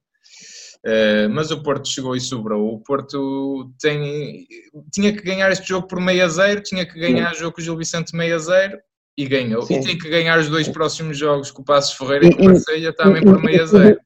Uh, 0.84 1.30
mas 1.30 1.50
o 1.50 1.62
Porto 1.62 1.88
chegou 1.88 2.16
e 2.16 2.20
sobrou. 2.20 2.74
O 2.74 2.80
Porto 2.80 3.72
tem, 3.80 4.46
tinha 4.92 5.12
que 5.12 5.22
ganhar 5.22 5.50
este 5.50 5.68
jogo 5.68 5.86
por 5.86 6.00
meio 6.00 6.24
a 6.24 6.28
zero, 6.28 6.60
tinha 6.60 6.84
que 6.84 6.98
ganhar 6.98 7.32
o 7.32 7.36
jogo 7.36 7.54
com 7.54 7.60
o 7.60 7.64
Gil 7.64 7.76
Vicente 7.76 8.16
meio 8.16 8.34
a 8.34 8.38
zero 8.38 8.78
e 9.16 9.26
ganhou. 9.26 9.62
Sim. 9.62 9.78
E 9.78 9.84
tem 9.84 9.96
que 9.96 10.08
ganhar 10.10 10.38
os 10.40 10.48
dois 10.48 10.68
próximos 10.68 11.16
jogos 11.16 11.52
com 11.52 11.62
o 11.62 11.64
Passos 11.64 11.96
Ferreira 11.96 12.26
e, 12.26 12.28
e 12.30 12.34
com 12.34 12.42
o 12.42 12.46
Marseille 12.46 12.92
também 12.94 13.22
por 13.22 13.40
meio 13.40 13.62
a 13.62 13.66
zero. 13.66 14.00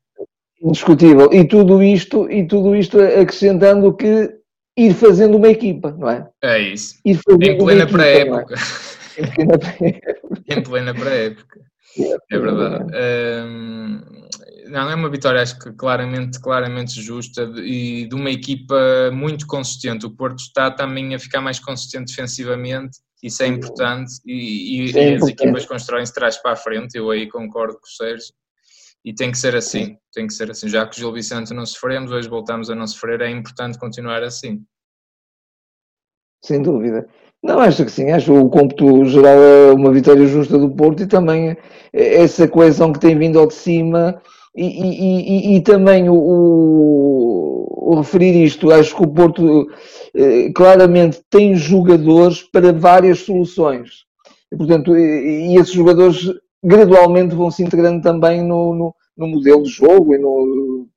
Indiscutível. 0.63 1.33
E 1.33 1.49
tudo 1.49 1.83
isto, 1.83 2.31
e 2.31 2.47
tudo 2.47 2.77
isto 2.77 3.01
acrescentando 3.01 3.97
que 3.97 4.38
ir 4.79 4.95
fazendo 4.95 5.37
uma 5.37 5.49
equipa, 5.49 5.91
não 5.91 6.09
é? 6.09 6.29
É 6.43 6.59
isso. 6.61 6.99
Ir 7.05 7.17
fazendo 7.17 7.43
em 7.43 7.59
plena 7.59 7.87
pré-época. 7.87 8.55
É? 8.55 9.21
Em 9.21 9.31
plena 9.35 9.59
pré-época. 9.59 10.43
em 10.49 10.63
plena 10.63 10.95
pré-época. 10.95 11.61
É, 11.99 12.37
é 12.37 12.39
verdade. 12.39 12.85
Um, 12.95 14.01
não, 14.69 14.89
é 14.89 14.95
uma 14.95 15.11
vitória, 15.11 15.43
acho 15.43 15.59
que 15.59 15.73
claramente, 15.73 16.39
claramente 16.39 17.03
justa 17.03 17.51
e 17.57 18.07
de 18.07 18.15
uma 18.15 18.31
equipa 18.31 19.11
muito 19.13 19.47
consistente. 19.47 20.07
O 20.07 20.11
Porto 20.11 20.39
está 20.39 20.71
também 20.71 21.15
a 21.15 21.19
ficar 21.19 21.41
mais 21.41 21.59
consistente 21.59 22.15
defensivamente, 22.15 22.99
isso 23.21 23.43
é 23.43 23.49
importante 23.49 24.13
e, 24.25 24.87
e, 24.87 24.93
e 24.93 25.15
as 25.15 25.27
equipas 25.27 25.67
constroem-se 25.67 26.15
trás 26.15 26.37
para 26.37 26.53
a 26.53 26.57
frente. 26.57 26.97
Eu 26.97 27.11
aí 27.11 27.27
concordo 27.27 27.75
com 27.75 27.87
o 27.87 27.91
Sérgio 27.91 28.33
e 29.05 29.15
tem 29.15 29.31
que 29.31 29.39
ser 29.39 29.55
assim, 29.57 29.97
tem 30.13 30.27
que 30.27 30.35
ser 30.35 30.51
assim. 30.51 30.69
Já 30.69 30.87
que 30.87 30.97
o 30.97 30.99
Gil 30.99 31.13
Vicente 31.13 31.55
não 31.55 31.65
sofremos, 31.65 32.11
hoje 32.11 32.29
voltamos 32.29 32.71
a 32.71 32.75
não 32.75 32.87
sofrer, 32.87 33.21
é 33.21 33.31
importante 33.31 33.79
continuar 33.79 34.23
assim. 34.23 34.63
Sem 36.45 36.63
dúvida. 36.63 37.09
Não, 37.43 37.61
acho 37.61 37.85
que 37.85 37.91
sim, 37.91 38.11
acho 38.11 38.35
o 38.35 38.51
cômputo 38.51 39.05
geral 39.05 39.39
é 39.39 39.73
uma 39.73 39.93
vitória 39.93 40.27
justa 40.27 40.59
do 40.59 40.71
Porto 40.75 41.03
e 41.03 41.07
também 41.07 41.57
essa 41.93 42.49
coesão 42.49 42.93
que 42.93 42.99
tem 42.99 43.17
vindo 43.17 43.39
ao 43.39 43.47
de 43.47 43.55
cima 43.55 44.21
e, 44.57 44.67
e, 44.67 45.55
e, 45.55 45.57
e 45.57 45.61
também 45.63 46.09
o, 46.09 46.15
o, 46.15 47.93
o, 47.93 47.95
referir 47.97 48.45
isto, 48.45 48.73
acho 48.73 48.95
que 48.97 49.05
o 49.05 49.09
Porto 49.09 49.69
eh, 50.17 50.51
claramente 50.53 51.23
tem 51.31 51.55
jogadores 51.55 52.43
para 52.43 52.73
várias 52.73 53.21
soluções. 53.21 54.05
E, 54.53 54.57
portanto, 54.57 54.97
e, 54.97 55.57
esses 55.57 55.73
jogadores 55.73 56.33
gradualmente 56.63 57.35
vão 57.35 57.51
se 57.51 57.63
integrando 57.63 58.03
também 58.03 58.43
no, 58.43 58.75
no, 58.75 58.95
no 59.17 59.29
modelo 59.29 59.63
de 59.63 59.71
jogo 59.71 60.15
e, 60.15 60.19
no, 60.19 60.89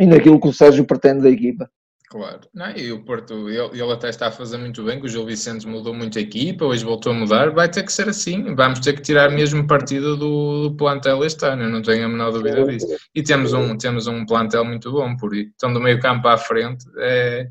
e 0.00 0.06
naquilo 0.06 0.40
que 0.40 0.48
o 0.48 0.52
Sérgio 0.52 0.84
pretende 0.84 1.22
da 1.22 1.30
equipa. 1.30 1.70
Claro, 2.12 2.40
não, 2.52 2.70
e 2.76 2.92
o 2.92 3.02
Porto, 3.02 3.48
ele, 3.48 3.80
ele, 3.80 3.90
até 3.90 4.10
está 4.10 4.26
a 4.26 4.30
fazer 4.30 4.58
muito 4.58 4.84
bem, 4.84 5.00
que 5.00 5.06
o 5.06 5.08
Gil 5.08 5.24
Vicente 5.24 5.66
mudou 5.66 5.94
muito 5.94 6.18
a 6.18 6.20
equipa, 6.20 6.66
hoje 6.66 6.84
voltou 6.84 7.10
a 7.10 7.14
mudar, 7.14 7.50
vai 7.52 7.70
ter 7.70 7.82
que 7.84 7.90
ser 7.90 8.06
assim, 8.06 8.54
vamos 8.54 8.80
ter 8.80 8.92
que 8.92 9.00
tirar 9.00 9.30
mesmo 9.30 9.66
partido 9.66 10.14
do, 10.14 10.68
do 10.68 10.76
plantel 10.76 11.24
este 11.24 11.46
ano, 11.46 11.70
não 11.70 11.80
tenho 11.80 12.04
a 12.04 12.08
menor 12.10 12.30
dúvida 12.30 12.66
disso. 12.66 12.86
E 13.14 13.22
temos 13.22 13.54
um, 13.54 13.78
temos 13.78 14.06
um 14.06 14.26
plantel 14.26 14.62
muito 14.62 14.92
bom, 14.92 15.16
por 15.16 15.34
isso, 15.34 15.52
então 15.54 15.72
do 15.72 15.80
meio 15.80 15.98
campo 16.00 16.28
à 16.28 16.36
frente, 16.36 16.84
é, 16.98 17.48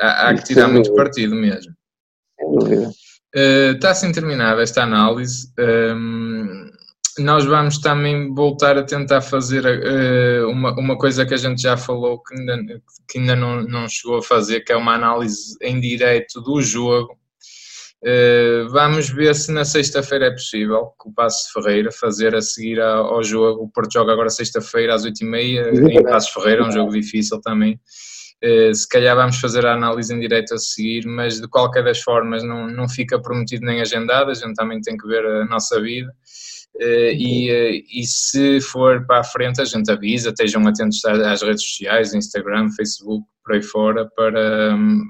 há, 0.00 0.30
há, 0.30 0.34
que 0.34 0.42
tirar 0.42 0.66
muito 0.66 0.92
partido 0.92 1.36
mesmo. 1.36 1.72
Sem 2.40 2.58
dúvida. 2.58 2.90
Está 3.36 3.90
assim 3.90 4.10
terminada 4.12 4.62
esta 4.62 4.82
análise. 4.82 5.52
Um, 5.58 6.70
nós 7.18 7.44
vamos 7.44 7.78
também 7.78 8.34
voltar 8.34 8.78
a 8.78 8.82
tentar 8.82 9.20
fazer 9.20 9.64
uh, 9.64 10.48
uma, 10.48 10.72
uma 10.78 10.98
coisa 10.98 11.24
que 11.24 11.34
a 11.34 11.36
gente 11.36 11.60
já 11.60 11.76
falou 11.76 12.22
que 12.22 12.34
ainda, 12.34 12.82
que 13.08 13.18
ainda 13.18 13.36
não, 13.36 13.62
não 13.62 13.88
chegou 13.88 14.18
a 14.18 14.22
fazer, 14.22 14.60
que 14.60 14.72
é 14.72 14.76
uma 14.76 14.94
análise 14.94 15.56
em 15.60 15.78
direto 15.80 16.40
do 16.40 16.62
jogo. 16.62 17.14
Uh, 18.02 18.68
vamos 18.70 19.08
ver 19.10 19.34
se 19.34 19.50
na 19.50 19.64
sexta-feira 19.64 20.26
é 20.26 20.30
possível, 20.30 20.92
com 20.96 21.10
o 21.10 21.14
Passo 21.14 21.52
Ferreira, 21.52 21.90
fazer 21.90 22.34
a 22.34 22.42
seguir 22.42 22.80
ao 22.80 23.22
jogo. 23.22 23.64
O 23.64 23.68
Porto 23.68 23.92
joga 23.92 24.12
agora 24.12 24.30
sexta-feira 24.30 24.94
às 24.94 25.04
8h30 25.04 25.90
em 25.90 26.02
Passo 26.02 26.32
Ferreira, 26.34 26.66
um 26.66 26.72
jogo 26.72 26.90
difícil 26.92 27.40
também. 27.40 27.80
Uh, 28.44 28.74
se 28.74 28.86
calhar 28.88 29.16
vamos 29.16 29.38
fazer 29.40 29.64
a 29.64 29.74
análise 29.74 30.12
em 30.12 30.20
direto 30.20 30.54
a 30.54 30.58
seguir, 30.58 31.06
mas 31.06 31.40
de 31.40 31.48
qualquer 31.48 31.82
das 31.82 32.00
formas 32.00 32.44
não, 32.44 32.66
não 32.66 32.88
fica 32.88 33.20
prometido 33.20 33.64
nem 33.64 33.80
agendado, 33.80 34.30
a 34.30 34.34
gente 34.34 34.54
também 34.54 34.80
tem 34.80 34.96
que 34.96 35.06
ver 35.06 35.24
a 35.24 35.46
nossa 35.46 35.80
vida. 35.80 36.12
Uh, 36.76 37.12
e, 37.14 37.50
uh, 37.50 37.84
e 37.90 38.06
se 38.06 38.60
for 38.60 39.06
para 39.06 39.20
a 39.20 39.24
frente 39.24 39.62
a 39.62 39.64
gente 39.64 39.90
avisa, 39.90 40.28
estejam 40.28 40.66
atentos 40.68 41.02
às 41.04 41.40
redes 41.40 41.62
sociais, 41.62 42.12
Instagram, 42.12 42.68
Facebook, 42.76 43.26
por 43.42 43.54
aí 43.54 43.62
fora, 43.62 44.06
para 44.14 44.74
um, 44.74 45.02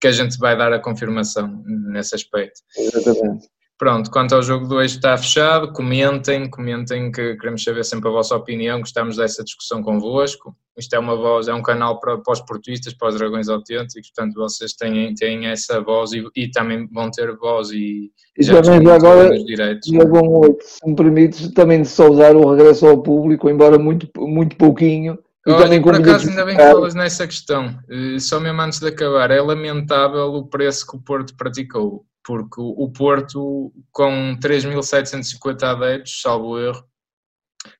que 0.00 0.06
a 0.06 0.12
gente 0.12 0.38
vai 0.38 0.56
dar 0.56 0.72
a 0.72 0.78
confirmação 0.78 1.64
nesse 1.66 2.14
aspecto. 2.14 2.60
Exatamente. 2.78 3.48
Pronto, 3.80 4.10
quanto 4.10 4.34
ao 4.34 4.42
jogo 4.42 4.66
2 4.68 4.92
está 4.92 5.16
fechado, 5.16 5.72
comentem, 5.72 6.50
comentem 6.50 7.10
que 7.10 7.34
queremos 7.36 7.64
saber 7.64 7.82
sempre 7.82 8.10
a 8.10 8.12
vossa 8.12 8.36
opinião, 8.36 8.80
gostamos 8.80 9.16
dessa 9.16 9.42
discussão 9.42 9.82
convosco. 9.82 10.54
Isto 10.76 10.96
é 10.96 10.98
uma 10.98 11.16
voz, 11.16 11.48
é 11.48 11.54
um 11.54 11.62
canal 11.62 11.98
para, 11.98 12.18
para 12.18 12.32
os 12.34 12.42
portuístas, 12.42 12.92
para 12.92 13.08
os 13.08 13.14
dragões 13.14 13.48
autênticos, 13.48 14.12
portanto 14.14 14.34
vocês 14.34 14.74
têm, 14.74 15.14
têm 15.14 15.46
essa 15.46 15.80
voz 15.80 16.12
e, 16.12 16.22
e 16.36 16.50
também 16.50 16.86
vão 16.92 17.10
ter 17.10 17.34
voz 17.34 17.70
e, 17.70 18.12
e 18.38 18.42
já 18.42 18.60
também 18.60 18.92
agora, 18.92 19.30
Diego, 19.30 20.58
se 20.60 20.86
me 20.86 20.94
permites, 20.94 21.50
também 21.54 21.80
de 21.80 21.88
saudar 21.88 22.36
o 22.36 22.54
regresso 22.54 22.86
ao 22.86 23.02
público, 23.02 23.48
embora 23.48 23.78
muito, 23.78 24.06
muito 24.18 24.56
pouquinho. 24.56 25.18
Olha, 25.46 25.80
por 25.80 25.94
acaso 25.94 26.28
ainda 26.28 26.44
bem 26.44 26.54
que 26.54 26.62
falas 26.62 26.94
nessa 26.94 27.26
questão, 27.26 27.74
eh, 27.88 28.18
só 28.18 28.38
mesmo 28.38 28.60
antes 28.60 28.78
de 28.78 28.88
acabar, 28.88 29.30
é 29.30 29.40
lamentável 29.40 30.34
o 30.34 30.46
preço 30.46 30.86
que 30.86 30.96
o 30.96 31.00
Porto 31.00 31.34
praticou 31.34 32.04
porque 32.24 32.60
o 32.60 32.90
Porto, 32.90 33.72
com 33.90 34.36
3.750 34.40 35.62
adeptos, 35.62 36.20
salvo 36.20 36.58
erro, 36.58 36.84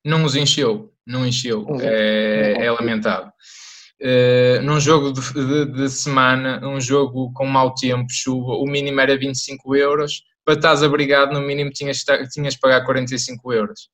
não 0.05 0.25
os 0.25 0.35
encheu, 0.35 0.93
não 1.07 1.27
encheu, 1.27 1.67
é, 1.81 2.67
é 2.67 2.71
lamentável. 2.71 3.31
Uh, 4.03 4.63
num 4.63 4.81
jogo 4.81 5.13
de, 5.13 5.21
de, 5.21 5.67
de, 5.67 5.91
semana, 5.91 6.67
um 6.67 6.81
jogo 6.81 7.31
com 7.35 7.45
mau 7.45 7.75
tempo, 7.75 8.07
chuva, 8.11 8.53
o 8.53 8.65
mínimo 8.65 8.99
era 8.99 9.17
25 9.17 9.77
euros, 9.77 10.23
para 10.43 10.55
estás 10.55 10.83
abrigado 10.83 11.35
no 11.35 11.41
mínimo 11.43 11.71
tinhas, 11.71 12.03
tinhas 12.33 12.55
de 12.55 12.61
pagar 12.61 12.85
45 12.87 13.53
euros. 13.53 13.91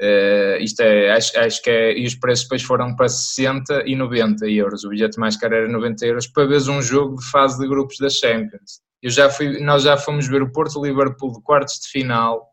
Uh, 0.00 0.56
isto 0.60 0.80
é, 0.80 1.10
acho, 1.10 1.38
acho, 1.38 1.62
que 1.62 1.70
é, 1.70 1.98
e 1.98 2.06
os 2.06 2.14
preços 2.14 2.44
depois 2.44 2.62
foram 2.62 2.96
para 2.96 3.08
60 3.08 3.84
e 3.86 3.94
90 3.94 4.46
euros, 4.48 4.84
o 4.84 4.88
bilhete 4.88 5.18
mais 5.18 5.36
caro 5.36 5.54
era 5.54 5.68
90 5.68 6.06
euros, 6.06 6.26
para 6.26 6.46
ver 6.46 6.62
um 6.70 6.80
jogo 6.80 7.16
de 7.16 7.30
fase 7.30 7.58
de 7.58 7.68
grupos 7.68 7.98
da 7.98 8.08
Champions. 8.08 8.80
Eu 9.06 9.10
já 9.10 9.30
fui, 9.30 9.60
nós 9.60 9.84
já 9.84 9.96
fomos 9.96 10.26
ver 10.26 10.42
o 10.42 10.50
Porto 10.50 10.84
Liverpool 10.84 11.32
de 11.32 11.40
quartos 11.40 11.74
de 11.74 11.90
final 11.90 12.44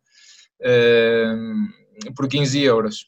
uh, 0.61 2.13
por 2.15 2.27
15 2.27 2.61
euros. 2.61 3.07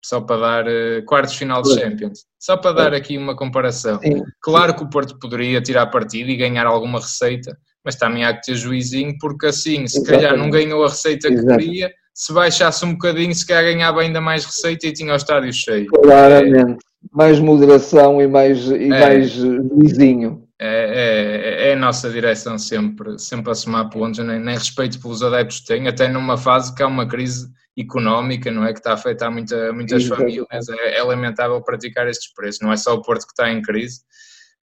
Só 0.00 0.20
para 0.20 0.40
dar 0.40 0.68
uh, 0.68 1.04
quartos 1.04 1.32
de 1.32 1.40
final 1.40 1.60
de 1.60 1.74
Champions. 1.74 2.20
Só 2.38 2.56
para 2.56 2.70
dar 2.70 2.94
aqui 2.94 3.18
uma 3.18 3.34
comparação. 3.34 3.98
Sim. 3.98 4.22
Claro 4.40 4.76
que 4.76 4.84
o 4.84 4.88
Porto 4.88 5.18
poderia 5.18 5.60
tirar 5.60 5.88
partido 5.88 6.30
e 6.30 6.36
ganhar 6.36 6.66
alguma 6.66 7.00
receita, 7.00 7.58
mas 7.84 7.96
também 7.96 8.24
há 8.24 8.32
que 8.32 8.42
ter 8.42 8.54
juizinho, 8.54 9.16
porque 9.20 9.46
assim, 9.46 9.84
se 9.88 9.98
Exatamente. 9.98 10.22
calhar 10.22 10.38
não 10.38 10.48
ganhou 10.48 10.84
a 10.84 10.88
receita 10.88 11.26
que 11.26 11.34
Exatamente. 11.34 11.64
queria, 11.64 11.92
se 12.14 12.32
baixasse 12.32 12.84
um 12.84 12.92
bocadinho, 12.92 13.34
se 13.34 13.44
calhar 13.44 13.64
ganhava 13.64 14.02
ainda 14.02 14.20
mais 14.20 14.44
receita 14.44 14.86
e 14.86 14.92
tinha 14.92 15.12
o 15.12 15.16
estádio 15.16 15.52
cheio. 15.52 15.88
Claramente. 15.88 16.74
É... 16.74 16.88
Mais 17.10 17.40
moderação 17.40 18.22
e 18.22 18.28
mais, 18.28 18.68
e 18.68 18.84
é. 18.84 18.88
mais 18.88 19.30
juizinho 19.30 20.47
é, 20.60 21.66
é, 21.66 21.68
é, 21.68 21.72
a 21.72 21.76
nossa 21.76 22.10
direção 22.10 22.58
sempre, 22.58 23.16
sempre 23.18 23.52
a 23.52 23.54
somar 23.54 23.88
pontos, 23.90 24.18
nem, 24.18 24.40
nem 24.40 24.56
respeito 24.56 25.00
pelos 25.00 25.22
adeptos 25.22 25.60
que 25.60 25.66
têm, 25.66 25.86
até 25.86 26.08
numa 26.08 26.36
fase 26.36 26.74
que 26.74 26.82
há 26.82 26.86
uma 26.86 27.06
crise 27.06 27.48
económica, 27.78 28.50
não 28.50 28.64
é? 28.64 28.72
Que 28.72 28.80
está 28.80 28.90
a 28.90 28.94
afetar 28.94 29.30
muita, 29.30 29.72
muitas 29.72 30.04
famílias, 30.06 30.68
é, 30.68 30.98
é, 30.98 31.02
lamentável 31.02 31.62
praticar 31.62 32.08
estes 32.08 32.32
preços, 32.34 32.60
não 32.60 32.72
é 32.72 32.76
só 32.76 32.94
o 32.94 33.02
Porto 33.02 33.24
que 33.24 33.32
está 33.32 33.48
em 33.48 33.62
crise, 33.62 34.00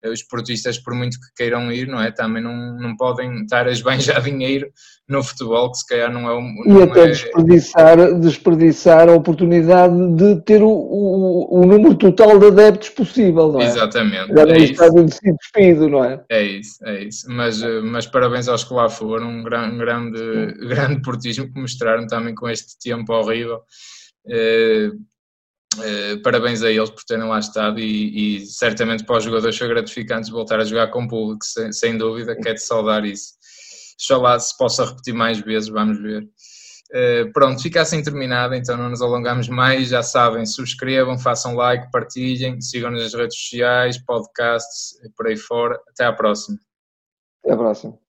os 0.04 0.24
portistas, 0.24 0.78
por 0.78 0.94
muito 0.94 1.20
que 1.20 1.28
queiram 1.36 1.72
ir, 1.72 1.88
não 1.88 2.02
é? 2.02 2.12
Também 2.12 2.42
não, 2.42 2.78
não 2.78 2.96
podem 2.96 3.42
estar 3.42 3.68
a 3.68 3.72
esbanjar 3.72 4.22
dinheiro 4.22 4.70
no 5.08 5.24
futebol, 5.24 5.72
que 5.72 5.78
se 5.78 5.88
calhar 5.88 6.12
não 6.12 6.28
é 6.28 6.34
o. 6.34 6.42
Não 6.42 6.80
e 6.80 6.84
até 6.84 7.04
é... 7.04 7.08
desperdiçar, 7.08 8.20
desperdiçar 8.20 9.10
a 9.10 9.14
oportunidade 9.14 9.94
de 10.16 10.42
ter 10.42 10.64
o, 10.64 10.70
o, 10.70 11.60
o, 11.60 11.66
número 11.66 11.96
total 11.96 12.40
de 12.40 12.48
adeptos 12.48 12.90
possível, 12.90 13.52
não 13.52 13.62
é? 13.62 13.66
Exatamente. 13.66 14.34
Já 14.34 14.46
não 14.46 14.54
é 14.54 14.58
está 14.58 14.90
se 14.90 15.32
despido, 15.32 15.90
não 15.90 16.04
é? 16.04 16.24
É 16.30 16.42
isso, 16.42 16.84
é 16.86 17.04
isso. 17.04 17.26
Mas, 17.30 17.62
eh, 17.62 17.82
mas 17.82 18.08
parabéns 18.08 18.48
aos 18.48 18.64
que 18.64 18.74
lá 18.74 18.90
foram, 18.90 19.30
um 19.30 19.44
grande, 19.44 19.78
grande, 19.78 20.20
grande 20.68 21.02
portismo 21.02 21.52
que 21.52 21.60
mostraram 21.60 22.08
também 22.08 22.34
com 22.34 22.50
este 22.50 22.78
tempo 22.80 23.14
horrível. 23.14 23.62
Uh, 24.26 24.98
Uh, 25.78 26.22
parabéns 26.22 26.64
a 26.64 26.72
eles 26.72 26.90
por 26.90 27.04
terem 27.04 27.28
lá 27.28 27.40
estado 27.40 27.80
e, 27.80 28.38
e, 28.38 28.46
certamente 28.46 29.04
para 29.04 29.18
os 29.18 29.24
jogadores 29.24 29.58
foi 29.58 29.68
gratificante 29.68 30.32
voltar 30.32 30.60
a 30.60 30.64
jogar 30.64 30.88
com 30.88 31.04
o 31.04 31.08
público, 31.08 31.44
sem, 31.46 31.72
sem 31.72 31.98
dúvida, 31.98 32.36
que 32.36 32.48
é 32.48 32.54
de 32.54 32.62
saudar 32.62 33.06
isso. 33.06 33.34
Oxalá 34.00 34.40
se 34.40 34.58
possa 34.58 34.86
repetir 34.86 35.14
mais 35.14 35.40
vezes, 35.40 35.70
vamos 35.70 36.02
ver. 36.02 36.24
Uh, 36.94 37.32
pronto, 37.34 37.62
fica 37.62 37.82
assim 37.82 38.02
terminado, 38.02 38.54
então 38.54 38.78
não 38.78 38.90
nos 38.90 39.02
alongamos 39.02 39.50
mais, 39.50 39.90
já 39.90 40.04
sabem, 40.04 40.46
subscrevam, 40.46 41.18
façam 41.18 41.56
like, 41.56 41.90
partilhem, 41.92 42.62
sigam-nos 42.62 43.02
nas 43.02 43.14
redes 43.14 43.38
sociais, 43.38 43.98
podcasts, 43.98 44.98
por 45.18 45.28
aí 45.28 45.36
fora. 45.36 45.80
Até 45.90 46.06
à 46.06 46.14
próxima. 46.14 46.58
Até 47.44 47.54
à 47.54 47.58
próxima. 47.58 48.05